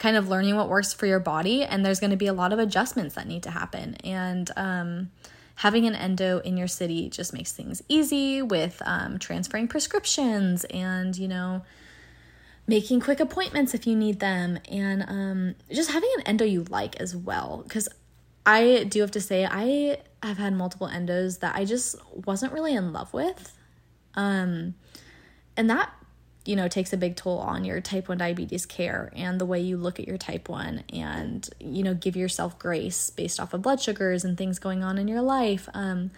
kind 0.00 0.16
of 0.16 0.28
learning 0.28 0.56
what 0.56 0.68
works 0.68 0.94
for 0.94 1.06
your 1.06 1.20
body 1.20 1.62
and 1.62 1.84
there's 1.84 2.00
going 2.00 2.10
to 2.10 2.16
be 2.16 2.26
a 2.26 2.32
lot 2.32 2.54
of 2.54 2.58
adjustments 2.58 3.14
that 3.14 3.28
need 3.28 3.42
to 3.42 3.50
happen. 3.50 3.94
And 3.96 4.50
um, 4.56 5.10
having 5.56 5.86
an 5.86 5.94
endo 5.94 6.38
in 6.38 6.56
your 6.56 6.66
city 6.66 7.10
just 7.10 7.34
makes 7.34 7.52
things 7.52 7.82
easy 7.86 8.40
with 8.40 8.80
um, 8.86 9.18
transferring 9.18 9.68
prescriptions 9.68 10.64
and 10.64 11.16
you 11.16 11.28
know 11.28 11.62
making 12.66 13.00
quick 13.00 13.20
appointments 13.20 13.74
if 13.74 13.86
you 13.86 13.94
need 13.94 14.20
them. 14.20 14.58
And 14.70 15.04
um, 15.06 15.54
just 15.70 15.90
having 15.90 16.10
an 16.16 16.22
endo 16.26 16.46
you 16.46 16.64
like 16.64 16.96
as 16.96 17.14
well. 17.14 17.62
Because 17.62 17.88
i 18.46 18.84
do 18.88 19.02
have 19.02 19.10
to 19.10 19.20
say 19.20 19.44
i 19.44 19.98
have 20.22 20.38
had 20.38 20.54
multiple 20.54 20.88
endos 20.88 21.40
that 21.40 21.54
i 21.56 21.62
just 21.62 21.94
wasn't 22.26 22.50
really 22.54 22.74
in 22.74 22.90
love 22.90 23.12
with. 23.12 23.54
Um, 24.14 24.74
and 25.58 25.68
that 25.68 25.92
you 26.44 26.56
know 26.56 26.68
takes 26.68 26.92
a 26.92 26.96
big 26.96 27.16
toll 27.16 27.38
on 27.38 27.64
your 27.64 27.80
type 27.80 28.08
1 28.08 28.18
diabetes 28.18 28.64
care 28.66 29.12
and 29.14 29.40
the 29.40 29.46
way 29.46 29.60
you 29.60 29.76
look 29.76 30.00
at 30.00 30.08
your 30.08 30.18
type 30.18 30.48
1 30.48 30.84
and 30.92 31.50
you 31.60 31.82
know 31.82 31.94
give 31.94 32.16
yourself 32.16 32.58
grace 32.58 33.10
based 33.10 33.38
off 33.38 33.52
of 33.52 33.62
blood 33.62 33.80
sugars 33.80 34.24
and 34.24 34.38
things 34.38 34.58
going 34.58 34.82
on 34.82 34.98
in 34.98 35.08
your 35.08 35.22
life. 35.22 35.68
Um, 35.74 36.10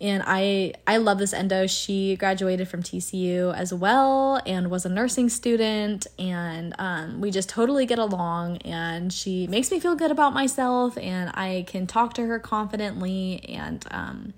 and 0.00 0.22
i 0.26 0.72
i 0.86 0.96
love 0.96 1.18
this 1.18 1.32
endo. 1.32 1.66
She 1.66 2.16
graduated 2.16 2.68
from 2.68 2.82
tcu 2.82 3.54
as 3.54 3.72
well 3.72 4.40
and 4.46 4.70
was 4.70 4.86
a 4.86 4.88
nursing 4.88 5.28
student 5.28 6.06
and 6.18 6.74
um, 6.78 7.20
we 7.20 7.30
just 7.30 7.48
totally 7.48 7.86
get 7.86 7.98
along 7.98 8.58
and 8.58 9.12
she 9.12 9.46
makes 9.46 9.70
me 9.70 9.78
feel 9.78 9.94
good 9.94 10.10
about 10.10 10.32
myself 10.32 10.96
and 10.98 11.30
i 11.34 11.64
can 11.68 11.86
talk 11.86 12.14
to 12.14 12.26
her 12.26 12.38
confidently 12.38 13.44
and 13.48 13.84
um, 13.90 14.32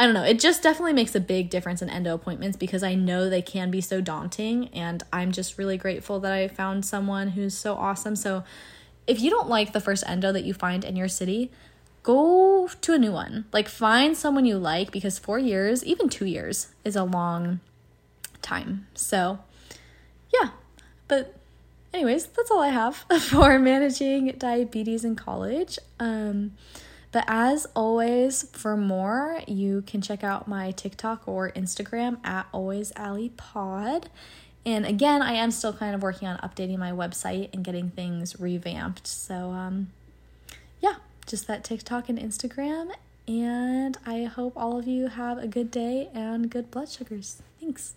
I 0.00 0.04
don't 0.04 0.14
know. 0.14 0.24
It 0.24 0.40
just 0.40 0.62
definitely 0.62 0.94
makes 0.94 1.14
a 1.14 1.20
big 1.20 1.50
difference 1.50 1.82
in 1.82 1.90
endo 1.90 2.14
appointments 2.14 2.56
because 2.56 2.82
I 2.82 2.94
know 2.94 3.28
they 3.28 3.42
can 3.42 3.70
be 3.70 3.82
so 3.82 4.00
daunting. 4.00 4.68
And 4.68 5.02
I'm 5.12 5.30
just 5.30 5.58
really 5.58 5.76
grateful 5.76 6.20
that 6.20 6.32
I 6.32 6.48
found 6.48 6.86
someone 6.86 7.28
who's 7.28 7.54
so 7.54 7.74
awesome. 7.74 8.16
So 8.16 8.42
if 9.06 9.20
you 9.20 9.28
don't 9.28 9.50
like 9.50 9.74
the 9.74 9.80
first 9.80 10.02
endo 10.06 10.32
that 10.32 10.44
you 10.44 10.54
find 10.54 10.86
in 10.86 10.96
your 10.96 11.06
city, 11.06 11.50
go 12.02 12.66
to 12.80 12.94
a 12.94 12.98
new 12.98 13.12
one. 13.12 13.44
Like 13.52 13.68
find 13.68 14.16
someone 14.16 14.46
you 14.46 14.56
like 14.56 14.90
because 14.90 15.18
four 15.18 15.38
years, 15.38 15.84
even 15.84 16.08
two 16.08 16.24
years, 16.24 16.68
is 16.82 16.96
a 16.96 17.04
long 17.04 17.60
time. 18.40 18.86
So 18.94 19.40
yeah. 20.32 20.52
but 21.08 21.34
anyways, 21.92 22.24
that's 22.24 22.50
all 22.50 22.62
I 22.62 22.68
have 22.68 22.96
for 23.20 23.58
managing 23.58 24.28
diabetes 24.38 25.04
in 25.04 25.14
college. 25.14 25.78
Um, 25.98 26.52
but 27.12 27.24
as 27.26 27.66
always, 27.74 28.44
for 28.52 28.76
more, 28.76 29.40
you 29.48 29.82
can 29.86 30.00
check 30.00 30.22
out 30.22 30.46
my 30.46 30.70
TikTok 30.70 31.26
or 31.26 31.50
Instagram 31.52 32.24
at 32.24 32.46
always 32.52 32.92
Pod. 33.36 34.08
And 34.64 34.86
again, 34.86 35.22
I 35.22 35.32
am 35.32 35.50
still 35.50 35.72
kind 35.72 35.94
of 35.94 36.02
working 36.02 36.28
on 36.28 36.36
updating 36.38 36.78
my 36.78 36.92
website 36.92 37.48
and 37.52 37.64
getting 37.64 37.90
things 37.90 38.38
revamped. 38.38 39.06
So 39.06 39.50
um, 39.50 39.88
yeah, 40.80 40.96
just 41.26 41.46
that 41.46 41.64
TikTok 41.64 42.08
and 42.08 42.18
Instagram. 42.18 42.92
And 43.26 43.96
I 44.06 44.24
hope 44.24 44.52
all 44.56 44.78
of 44.78 44.86
you 44.86 45.08
have 45.08 45.38
a 45.38 45.46
good 45.46 45.70
day 45.70 46.08
and 46.14 46.50
good 46.50 46.70
blood 46.70 46.88
sugars. 46.88 47.42
Thanks. 47.60 47.94